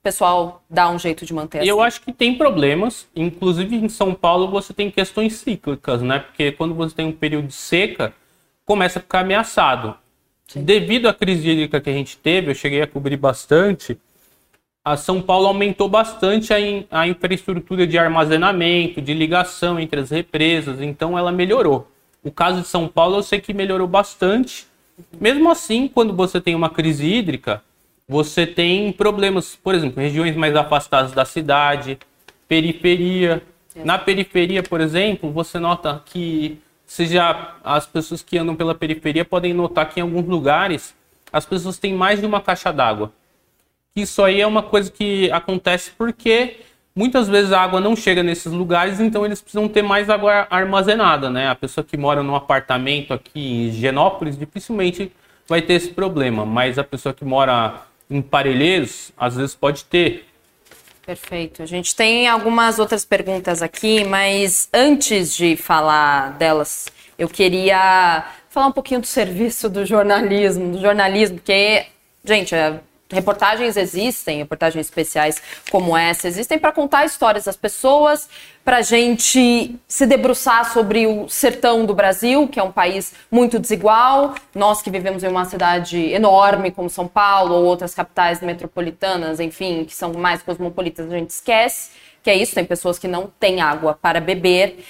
o 0.00 0.02
pessoal 0.02 0.62
dá 0.68 0.90
um 0.90 0.98
jeito 0.98 1.24
de 1.26 1.32
manter. 1.34 1.58
Assim. 1.58 1.68
eu 1.68 1.80
acho 1.80 2.00
que 2.00 2.12
tem 2.12 2.36
problemas, 2.36 3.06
inclusive 3.14 3.76
em 3.76 3.88
São 3.88 4.14
Paulo 4.14 4.48
você 4.48 4.72
tem 4.72 4.90
questões 4.90 5.34
cíclicas, 5.34 6.02
né? 6.02 6.20
Porque 6.20 6.52
quando 6.52 6.74
você 6.74 6.94
tem 6.94 7.06
um 7.06 7.12
período 7.12 7.48
de 7.48 7.54
seca, 7.54 8.12
começa 8.64 8.98
a 8.98 9.02
ficar 9.02 9.20
ameaçado. 9.20 9.94
Sim. 10.48 10.64
Devido 10.64 11.06
à 11.06 11.14
crise 11.14 11.48
hídrica 11.48 11.80
que 11.80 11.90
a 11.90 11.92
gente 11.92 12.16
teve, 12.16 12.50
eu 12.50 12.54
cheguei 12.54 12.82
a 12.82 12.86
cobrir 12.86 13.16
bastante. 13.16 13.98
A 14.82 14.96
São 14.96 15.20
Paulo 15.20 15.46
aumentou 15.46 15.88
bastante 15.88 16.52
a, 16.54 16.58
in, 16.58 16.86
a 16.90 17.06
infraestrutura 17.06 17.86
de 17.86 17.98
armazenamento, 17.98 19.02
de 19.02 19.12
ligação 19.12 19.78
entre 19.78 20.00
as 20.00 20.10
represas, 20.10 20.80
então 20.80 21.16
ela 21.16 21.30
melhorou. 21.30 21.86
O 22.22 22.30
caso 22.30 22.60
de 22.60 22.68
São 22.68 22.86
Paulo 22.86 23.16
eu 23.16 23.22
sei 23.22 23.40
que 23.40 23.52
melhorou 23.52 23.86
bastante 23.86 24.70
Mesmo 25.18 25.50
assim, 25.50 25.88
quando 25.88 26.14
você 26.14 26.40
tem 26.40 26.54
uma 26.54 26.70
crise 26.70 27.06
hídrica, 27.06 27.62
você 28.08 28.46
tem 28.46 28.92
problemas, 28.92 29.56
por 29.56 29.74
exemplo, 29.74 30.02
regiões 30.02 30.36
mais 30.36 30.54
afastadas 30.56 31.12
da 31.12 31.24
cidade, 31.24 31.98
periferia. 32.48 33.42
Na 33.76 33.98
periferia, 33.98 34.62
por 34.62 34.80
exemplo, 34.80 35.30
você 35.30 35.58
nota 35.58 36.02
que 36.04 36.58
seja 36.84 37.54
as 37.62 37.86
pessoas 37.86 38.20
que 38.20 38.36
andam 38.36 38.56
pela 38.56 38.74
periferia 38.74 39.24
podem 39.24 39.54
notar 39.54 39.88
que 39.88 40.00
em 40.00 40.02
alguns 40.02 40.26
lugares 40.26 40.94
as 41.32 41.46
pessoas 41.46 41.78
têm 41.78 41.94
mais 41.94 42.20
de 42.20 42.26
uma 42.26 42.40
caixa 42.40 42.72
d'água. 42.72 43.12
Isso 43.94 44.22
aí 44.22 44.40
é 44.40 44.46
uma 44.46 44.62
coisa 44.62 44.90
que 44.90 45.30
acontece 45.30 45.92
porque 45.96 46.60
muitas 46.94 47.28
vezes 47.28 47.52
a 47.52 47.60
água 47.60 47.80
não 47.80 47.94
chega 47.94 48.22
nesses 48.22 48.52
lugares, 48.52 49.00
então 49.00 49.24
eles 49.24 49.40
precisam 49.40 49.68
ter 49.68 49.82
mais 49.82 50.10
água 50.10 50.46
armazenada, 50.50 51.30
né? 51.30 51.48
A 51.48 51.54
pessoa 51.54 51.84
que 51.84 51.96
mora 51.96 52.22
num 52.22 52.34
apartamento 52.34 53.14
aqui 53.14 53.68
em 53.68 53.72
Genópolis 53.72 54.36
dificilmente 54.36 55.12
vai 55.48 55.62
ter 55.62 55.74
esse 55.74 55.88
problema, 55.88 56.44
mas 56.44 56.78
a 56.78 56.84
pessoa 56.84 57.12
que 57.12 57.24
mora 57.24 57.82
em 58.08 58.20
Parelheiros 58.20 59.12
às 59.16 59.36
vezes 59.36 59.54
pode 59.54 59.84
ter. 59.84 60.26
Perfeito. 61.04 61.62
A 61.62 61.66
gente 61.66 61.94
tem 61.94 62.28
algumas 62.28 62.78
outras 62.78 63.04
perguntas 63.04 63.62
aqui, 63.62 64.04
mas 64.04 64.68
antes 64.72 65.34
de 65.34 65.56
falar 65.56 66.32
delas, 66.32 66.88
eu 67.18 67.28
queria 67.28 68.24
falar 68.48 68.66
um 68.66 68.72
pouquinho 68.72 69.00
do 69.00 69.06
serviço 69.08 69.68
do 69.68 69.84
jornalismo, 69.84 70.72
do 70.72 70.80
jornalismo, 70.80 71.38
porque, 71.38 71.86
gente, 72.24 72.54
é 72.54 72.78
reportagens 73.10 73.76
existem, 73.76 74.38
reportagens 74.38 74.86
especiais 74.86 75.42
como 75.70 75.96
essa 75.96 76.28
existem 76.28 76.58
para 76.58 76.72
contar 76.72 77.04
histórias 77.04 77.44
das 77.44 77.56
pessoas, 77.56 78.28
para 78.64 78.78
a 78.78 78.82
gente 78.82 79.76
se 79.88 80.06
debruçar 80.06 80.72
sobre 80.72 81.06
o 81.06 81.28
sertão 81.28 81.84
do 81.84 81.94
Brasil, 81.94 82.46
que 82.48 82.60
é 82.60 82.62
um 82.62 82.72
país 82.72 83.12
muito 83.30 83.58
desigual. 83.58 84.34
Nós 84.54 84.80
que 84.80 84.90
vivemos 84.90 85.24
em 85.24 85.28
uma 85.28 85.44
cidade 85.44 85.98
enorme 86.12 86.70
como 86.70 86.88
São 86.88 87.08
Paulo 87.08 87.54
ou 87.54 87.64
outras 87.64 87.94
capitais 87.94 88.40
metropolitanas, 88.40 89.40
enfim, 89.40 89.84
que 89.84 89.94
são 89.94 90.12
mais 90.12 90.42
cosmopolitas, 90.42 91.10
a 91.10 91.16
gente 91.16 91.30
esquece 91.30 91.90
que 92.22 92.30
é 92.30 92.34
isso. 92.34 92.54
Tem 92.54 92.64
pessoas 92.64 92.98
que 92.98 93.08
não 93.08 93.30
têm 93.40 93.60
água 93.60 93.98
para 94.00 94.20
beber 94.20 94.84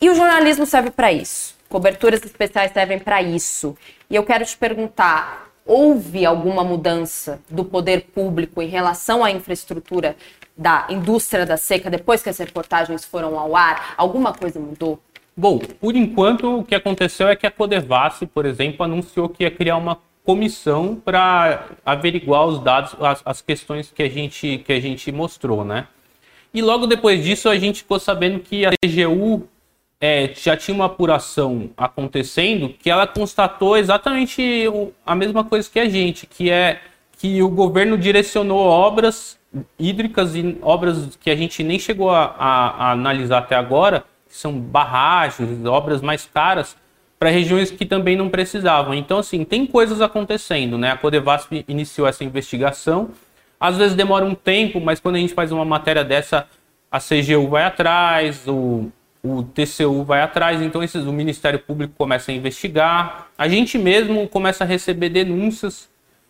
e 0.00 0.08
o 0.08 0.14
jornalismo 0.14 0.64
serve 0.64 0.90
para 0.90 1.12
isso. 1.12 1.56
Coberturas 1.68 2.22
especiais 2.22 2.72
servem 2.72 2.98
para 2.98 3.20
isso. 3.20 3.76
E 4.08 4.14
eu 4.14 4.22
quero 4.24 4.44
te 4.44 4.56
perguntar 4.56 5.47
houve 5.68 6.24
alguma 6.24 6.64
mudança 6.64 7.40
do 7.48 7.62
poder 7.62 8.06
público 8.14 8.62
em 8.62 8.66
relação 8.66 9.22
à 9.22 9.30
infraestrutura 9.30 10.16
da 10.56 10.86
indústria 10.88 11.44
da 11.44 11.58
seca 11.58 11.90
depois 11.90 12.22
que 12.22 12.30
as 12.30 12.38
reportagens 12.38 13.04
foram 13.04 13.38
ao 13.38 13.54
ar? 13.54 13.94
Alguma 13.96 14.32
coisa 14.32 14.58
mudou? 14.58 14.98
Bom, 15.36 15.58
por 15.58 15.94
enquanto 15.94 16.58
o 16.58 16.64
que 16.64 16.74
aconteceu 16.74 17.28
é 17.28 17.36
que 17.36 17.46
a 17.46 17.50
Codevasf, 17.50 18.26
por 18.26 18.44
exemplo, 18.44 18.82
anunciou 18.82 19.28
que 19.28 19.44
ia 19.44 19.50
criar 19.50 19.76
uma 19.76 19.98
comissão 20.24 20.96
para 20.96 21.66
averiguar 21.86 22.46
os 22.46 22.58
dados, 22.60 22.96
as, 23.00 23.22
as, 23.24 23.40
questões 23.40 23.92
que 23.94 24.02
a, 24.02 24.08
gente, 24.08 24.58
que 24.58 24.72
a 24.72 24.80
gente 24.80 25.12
mostrou, 25.12 25.64
né? 25.64 25.86
E 26.52 26.60
logo 26.60 26.86
depois 26.86 27.22
disso 27.22 27.48
a 27.48 27.56
gente 27.56 27.82
ficou 27.82 28.00
sabendo 28.00 28.40
que 28.40 28.66
a 28.66 28.70
CGU 28.84 29.48
é, 30.00 30.32
já 30.34 30.56
tinha 30.56 30.74
uma 30.74 30.86
apuração 30.86 31.70
acontecendo 31.76 32.68
que 32.68 32.88
ela 32.88 33.06
constatou 33.06 33.76
exatamente 33.76 34.66
a 35.04 35.14
mesma 35.14 35.42
coisa 35.42 35.68
que 35.68 35.80
a 35.80 35.88
gente, 35.88 36.26
que 36.26 36.50
é 36.50 36.80
que 37.18 37.42
o 37.42 37.48
governo 37.48 37.98
direcionou 37.98 38.58
obras 38.58 39.36
hídricas 39.78 40.36
e 40.36 40.56
obras 40.62 41.16
que 41.16 41.30
a 41.30 41.34
gente 41.34 41.64
nem 41.64 41.78
chegou 41.78 42.10
a, 42.10 42.26
a, 42.38 42.68
a 42.68 42.90
analisar 42.92 43.38
até 43.38 43.56
agora, 43.56 44.04
que 44.28 44.36
são 44.36 44.52
barragens, 44.52 45.64
obras 45.64 46.00
mais 46.00 46.26
caras, 46.26 46.76
para 47.18 47.30
regiões 47.30 47.70
que 47.72 47.84
também 47.84 48.16
não 48.16 48.28
precisavam. 48.28 48.94
Então, 48.94 49.18
assim, 49.18 49.44
tem 49.44 49.66
coisas 49.66 50.00
acontecendo, 50.00 50.78
né? 50.78 50.92
A 50.92 50.96
Codevasp 50.96 51.64
iniciou 51.66 52.06
essa 52.06 52.22
investigação. 52.22 53.10
Às 53.58 53.76
vezes 53.76 53.96
demora 53.96 54.24
um 54.24 54.36
tempo, 54.36 54.80
mas 54.80 55.00
quando 55.00 55.16
a 55.16 55.18
gente 55.18 55.34
faz 55.34 55.50
uma 55.50 55.64
matéria 55.64 56.04
dessa, 56.04 56.46
a 56.88 57.00
CGU 57.00 57.48
vai 57.48 57.64
atrás, 57.64 58.46
o, 58.46 58.92
o 59.22 59.42
TCU 59.42 60.04
vai 60.04 60.22
atrás, 60.22 60.62
então 60.62 60.82
esses, 60.82 61.04
o 61.04 61.12
Ministério 61.12 61.58
Público 61.58 61.94
começa 61.96 62.30
a 62.30 62.34
investigar, 62.34 63.28
a 63.36 63.48
gente 63.48 63.76
mesmo 63.76 64.28
começa 64.28 64.64
a 64.64 64.66
receber 64.66 65.08
denúncias 65.08 65.88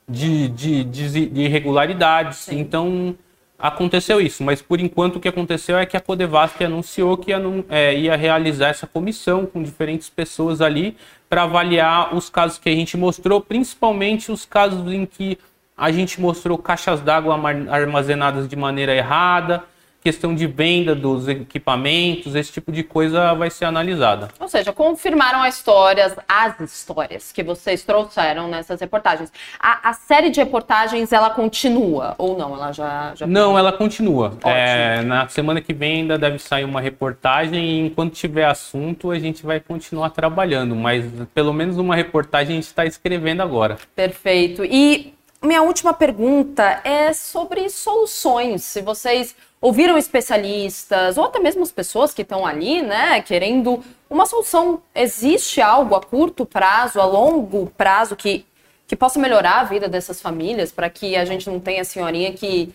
de, 0.08 0.48
de, 0.48 0.84
de, 0.84 1.26
de 1.26 1.40
irregularidades, 1.42 2.38
Sim. 2.38 2.60
então 2.60 3.14
aconteceu 3.58 4.20
isso, 4.20 4.42
mas 4.44 4.62
por 4.62 4.80
enquanto 4.80 5.16
o 5.16 5.20
que 5.20 5.28
aconteceu 5.28 5.76
é 5.76 5.84
que 5.84 5.96
a 5.96 6.00
Codevasp 6.00 6.62
anunciou 6.62 7.16
que 7.16 7.32
ia, 7.32 7.42
é, 7.68 7.94
ia 7.94 8.16
realizar 8.16 8.68
essa 8.68 8.86
comissão 8.86 9.44
com 9.44 9.62
diferentes 9.62 10.08
pessoas 10.08 10.60
ali 10.60 10.96
para 11.28 11.42
avaliar 11.42 12.14
os 12.14 12.30
casos 12.30 12.56
que 12.58 12.68
a 12.68 12.74
gente 12.74 12.96
mostrou, 12.96 13.40
principalmente 13.40 14.30
os 14.30 14.46
casos 14.46 14.90
em 14.92 15.04
que 15.04 15.36
a 15.76 15.90
gente 15.90 16.20
mostrou 16.20 16.56
caixas 16.56 17.00
d'água 17.00 17.38
armazenadas 17.70 18.48
de 18.48 18.56
maneira 18.56 18.94
errada, 18.94 19.64
questão 20.02 20.34
de 20.34 20.46
venda 20.46 20.94
dos 20.94 21.28
equipamentos, 21.28 22.34
esse 22.34 22.52
tipo 22.52 22.70
de 22.70 22.82
coisa 22.82 23.34
vai 23.34 23.50
ser 23.50 23.64
analisada. 23.64 24.28
Ou 24.38 24.48
seja, 24.48 24.72
confirmaram 24.72 25.42
as 25.42 25.56
histórias, 25.56 26.14
as 26.28 26.60
histórias 26.60 27.32
que 27.32 27.42
vocês 27.42 27.82
trouxeram 27.82 28.48
nessas 28.48 28.80
reportagens. 28.80 29.32
A, 29.58 29.90
a 29.90 29.92
série 29.92 30.30
de 30.30 30.40
reportagens, 30.40 31.12
ela 31.12 31.30
continua 31.30 32.14
ou 32.16 32.38
não? 32.38 32.54
Ela 32.54 32.72
já, 32.72 33.12
já... 33.14 33.26
Não, 33.26 33.58
ela 33.58 33.72
continua. 33.72 34.36
É, 34.44 35.02
na 35.02 35.28
semana 35.28 35.60
que 35.60 35.74
vem 35.74 36.00
ainda 36.00 36.16
deve 36.16 36.38
sair 36.38 36.64
uma 36.64 36.80
reportagem 36.80 37.62
e 37.62 37.86
enquanto 37.86 38.14
tiver 38.14 38.44
assunto 38.44 39.10
a 39.10 39.18
gente 39.18 39.44
vai 39.44 39.60
continuar 39.60 40.10
trabalhando, 40.10 40.74
mas 40.74 41.04
pelo 41.34 41.52
menos 41.52 41.76
uma 41.76 41.94
reportagem 41.94 42.52
a 42.52 42.54
gente 42.54 42.64
está 42.64 42.86
escrevendo 42.86 43.42
agora. 43.42 43.76
Perfeito. 43.94 44.64
E 44.64 45.17
minha 45.42 45.62
última 45.62 45.94
pergunta 45.94 46.80
é 46.84 47.12
sobre 47.12 47.68
soluções. 47.70 48.64
Se 48.64 48.82
vocês 48.82 49.34
ouviram 49.60 49.96
especialistas 49.96 51.16
ou 51.16 51.24
até 51.24 51.38
mesmo 51.38 51.62
as 51.62 51.72
pessoas 51.72 52.12
que 52.12 52.22
estão 52.22 52.46
ali, 52.46 52.82
né, 52.82 53.20
querendo 53.20 53.82
uma 54.08 54.26
solução, 54.26 54.82
existe 54.94 55.60
algo 55.60 55.94
a 55.94 56.00
curto 56.00 56.44
prazo, 56.44 57.00
a 57.00 57.04
longo 57.04 57.72
prazo 57.76 58.16
que 58.16 58.44
que 58.88 58.96
possa 58.96 59.20
melhorar 59.20 59.60
a 59.60 59.64
vida 59.64 59.86
dessas 59.86 60.18
famílias 60.18 60.72
para 60.72 60.88
que 60.88 61.14
a 61.14 61.22
gente 61.26 61.48
não 61.48 61.60
tenha 61.60 61.82
a 61.82 61.84
senhorinha 61.84 62.32
que 62.32 62.72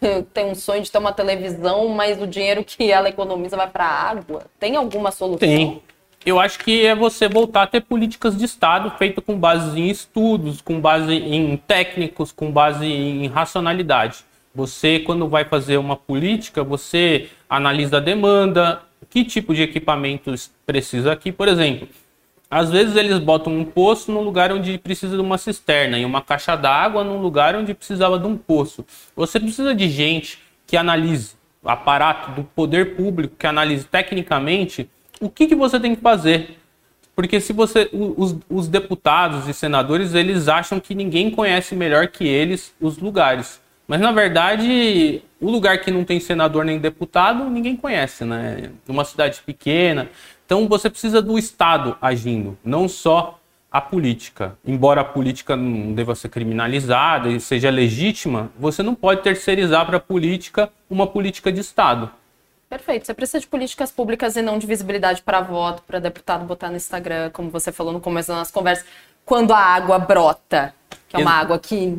tem 0.32 0.46
um 0.46 0.54
sonho 0.54 0.82
de 0.82 0.90
ter 0.90 0.98
uma 0.98 1.12
televisão, 1.12 1.88
mas 1.88 2.22
o 2.22 2.28
dinheiro 2.28 2.62
que 2.62 2.92
ela 2.92 3.08
economiza 3.08 3.56
vai 3.56 3.68
para 3.68 3.84
água. 3.84 4.44
Tem 4.60 4.76
alguma 4.76 5.10
solução? 5.10 5.38
Tem 5.38 5.82
eu 6.24 6.38
acho 6.40 6.58
que 6.58 6.84
é 6.84 6.94
você 6.94 7.28
voltar 7.28 7.62
a 7.62 7.66
ter 7.66 7.80
políticas 7.80 8.36
de 8.36 8.44
Estado 8.44 8.90
feitas 8.98 9.24
com 9.24 9.38
base 9.38 9.78
em 9.78 9.88
estudos, 9.88 10.60
com 10.60 10.80
base 10.80 11.12
em 11.12 11.56
técnicos, 11.56 12.32
com 12.32 12.50
base 12.50 12.86
em 12.86 13.26
racionalidade. 13.28 14.24
Você, 14.54 14.98
quando 14.98 15.28
vai 15.28 15.44
fazer 15.44 15.76
uma 15.76 15.96
política, 15.96 16.64
você 16.64 17.28
analisa 17.48 17.98
a 17.98 18.00
demanda, 18.00 18.82
que 19.08 19.24
tipo 19.24 19.54
de 19.54 19.62
equipamentos 19.62 20.50
precisa 20.66 21.12
aqui. 21.12 21.30
Por 21.30 21.48
exemplo, 21.48 21.88
às 22.50 22.70
vezes 22.70 22.96
eles 22.96 23.18
botam 23.18 23.56
um 23.56 23.64
poço 23.64 24.10
no 24.10 24.20
lugar 24.20 24.52
onde 24.52 24.78
precisa 24.78 25.16
de 25.16 25.22
uma 25.22 25.38
cisterna 25.38 25.98
e 25.98 26.04
uma 26.04 26.22
caixa 26.22 26.56
d'água 26.56 27.04
no 27.04 27.18
lugar 27.18 27.54
onde 27.54 27.74
precisava 27.74 28.18
de 28.18 28.26
um 28.26 28.36
poço. 28.36 28.84
Você 29.14 29.38
precisa 29.38 29.74
de 29.74 29.88
gente 29.88 30.38
que 30.66 30.76
analise, 30.76 31.36
aparato 31.64 32.32
do 32.32 32.44
poder 32.44 32.96
público 32.96 33.36
que 33.38 33.46
analise 33.46 33.84
tecnicamente 33.84 34.90
o 35.20 35.28
que, 35.28 35.46
que 35.46 35.54
você 35.54 35.78
tem 35.78 35.94
que 35.94 36.00
fazer? 36.00 36.58
Porque 37.14 37.40
se 37.40 37.52
você. 37.52 37.88
Os, 37.92 38.36
os 38.48 38.68
deputados 38.68 39.48
e 39.48 39.54
senadores, 39.54 40.14
eles 40.14 40.46
acham 40.46 40.78
que 40.78 40.94
ninguém 40.94 41.30
conhece 41.30 41.74
melhor 41.74 42.08
que 42.08 42.26
eles 42.26 42.72
os 42.80 42.98
lugares. 42.98 43.60
Mas 43.88 44.00
na 44.00 44.12
verdade, 44.12 45.22
o 45.40 45.50
lugar 45.50 45.80
que 45.80 45.90
não 45.90 46.04
tem 46.04 46.20
senador 46.20 46.64
nem 46.64 46.78
deputado, 46.78 47.48
ninguém 47.48 47.74
conhece, 47.74 48.24
né? 48.24 48.70
Uma 48.86 49.04
cidade 49.04 49.40
pequena. 49.44 50.08
Então 50.44 50.68
você 50.68 50.88
precisa 50.88 51.20
do 51.20 51.38
Estado 51.38 51.96
agindo, 52.00 52.56
não 52.62 52.88
só 52.88 53.40
a 53.70 53.80
política. 53.80 54.56
Embora 54.64 55.00
a 55.00 55.04
política 55.04 55.56
não 55.56 55.92
deva 55.92 56.14
ser 56.14 56.28
criminalizada 56.28 57.28
e 57.28 57.40
seja 57.40 57.70
legítima, 57.70 58.50
você 58.58 58.82
não 58.82 58.94
pode 58.94 59.22
terceirizar 59.22 59.84
para 59.86 59.96
a 59.96 60.00
política 60.00 60.70
uma 60.88 61.06
política 61.06 61.50
de 61.50 61.60
Estado. 61.60 62.10
Perfeito. 62.68 63.06
Você 63.06 63.14
precisa 63.14 63.40
de 63.40 63.46
políticas 63.46 63.90
públicas 63.90 64.36
e 64.36 64.42
não 64.42 64.58
de 64.58 64.66
visibilidade 64.66 65.22
para 65.22 65.40
voto, 65.40 65.82
para 65.82 65.98
deputado 65.98 66.44
botar 66.44 66.68
no 66.68 66.76
Instagram, 66.76 67.30
como 67.30 67.50
você 67.50 67.72
falou 67.72 67.92
no 67.92 68.00
começo 68.00 68.28
das 68.28 68.36
nossas 68.36 68.52
conversas, 68.52 68.84
quando 69.24 69.52
a 69.52 69.58
água 69.58 69.98
brota, 69.98 70.74
que 71.08 71.16
é 71.16 71.18
uma 71.18 71.32
Ex 71.32 71.40
água 71.40 71.58
que 71.58 71.98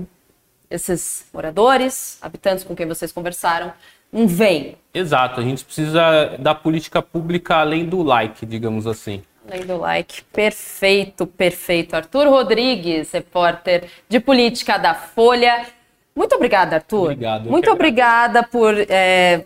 esses 0.70 1.26
moradores, 1.34 2.20
habitantes 2.22 2.64
com 2.64 2.76
quem 2.76 2.86
vocês 2.86 3.12
conversaram, 3.12 3.74
não 4.12 4.28
vêm. 4.28 4.78
Exato. 4.94 5.40
A 5.40 5.44
gente 5.44 5.66
precisa 5.66 6.36
da 6.38 6.54
política 6.54 7.02
pública 7.02 7.56
além 7.56 7.86
do 7.86 8.04
like, 8.04 8.46
digamos 8.46 8.86
assim. 8.86 9.24
Além 9.48 9.66
do 9.66 9.78
like. 9.78 10.24
Perfeito, 10.26 11.26
perfeito. 11.26 11.96
Arthur 11.96 12.28
Rodrigues, 12.28 13.12
repórter 13.12 13.90
de 14.08 14.20
política 14.20 14.78
da 14.78 14.94
Folha. 14.94 15.66
Muito 16.16 16.36
obrigada, 16.36 16.76
Arthur. 16.76 17.06
Obrigado. 17.06 17.50
Muito 17.50 17.72
obrigada 17.72 18.44
por. 18.44 18.76
É 18.88 19.46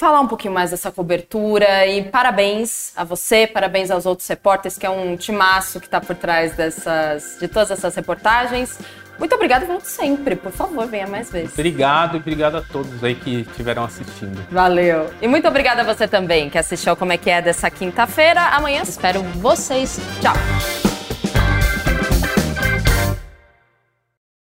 falar 0.00 0.20
um 0.22 0.26
pouquinho 0.26 0.54
mais 0.54 0.70
dessa 0.70 0.90
cobertura 0.90 1.86
e 1.86 2.02
parabéns 2.04 2.90
a 2.96 3.04
você, 3.04 3.46
parabéns 3.46 3.90
aos 3.90 4.06
outros 4.06 4.26
repórteres, 4.26 4.78
que 4.78 4.86
é 4.86 4.90
um 4.90 5.14
timaço 5.14 5.78
que 5.78 5.86
está 5.86 6.00
por 6.00 6.16
trás 6.16 6.54
dessas, 6.56 7.36
de 7.38 7.46
todas 7.46 7.70
essas 7.70 7.94
reportagens. 7.94 8.78
Muito 9.18 9.34
obrigada, 9.34 9.66
volte 9.66 9.88
sempre. 9.88 10.34
Por 10.34 10.50
favor, 10.50 10.86
venha 10.86 11.06
mais 11.06 11.30
vezes. 11.30 11.52
Obrigado 11.52 12.16
e 12.16 12.20
obrigado 12.20 12.56
a 12.56 12.62
todos 12.62 13.04
aí 13.04 13.14
que 13.14 13.42
estiveram 13.42 13.84
assistindo. 13.84 14.42
Valeu. 14.50 15.10
E 15.20 15.28
muito 15.28 15.46
obrigada 15.46 15.82
a 15.82 15.84
você 15.84 16.08
também 16.08 16.48
que 16.48 16.56
assistiu 16.56 16.96
Como 16.96 17.12
é 17.12 17.18
que 17.18 17.28
é 17.28 17.42
dessa 17.42 17.70
quinta-feira. 17.70 18.40
Amanhã 18.40 18.80
espero 18.80 19.22
vocês. 19.22 20.00
Tchau. 20.22 20.89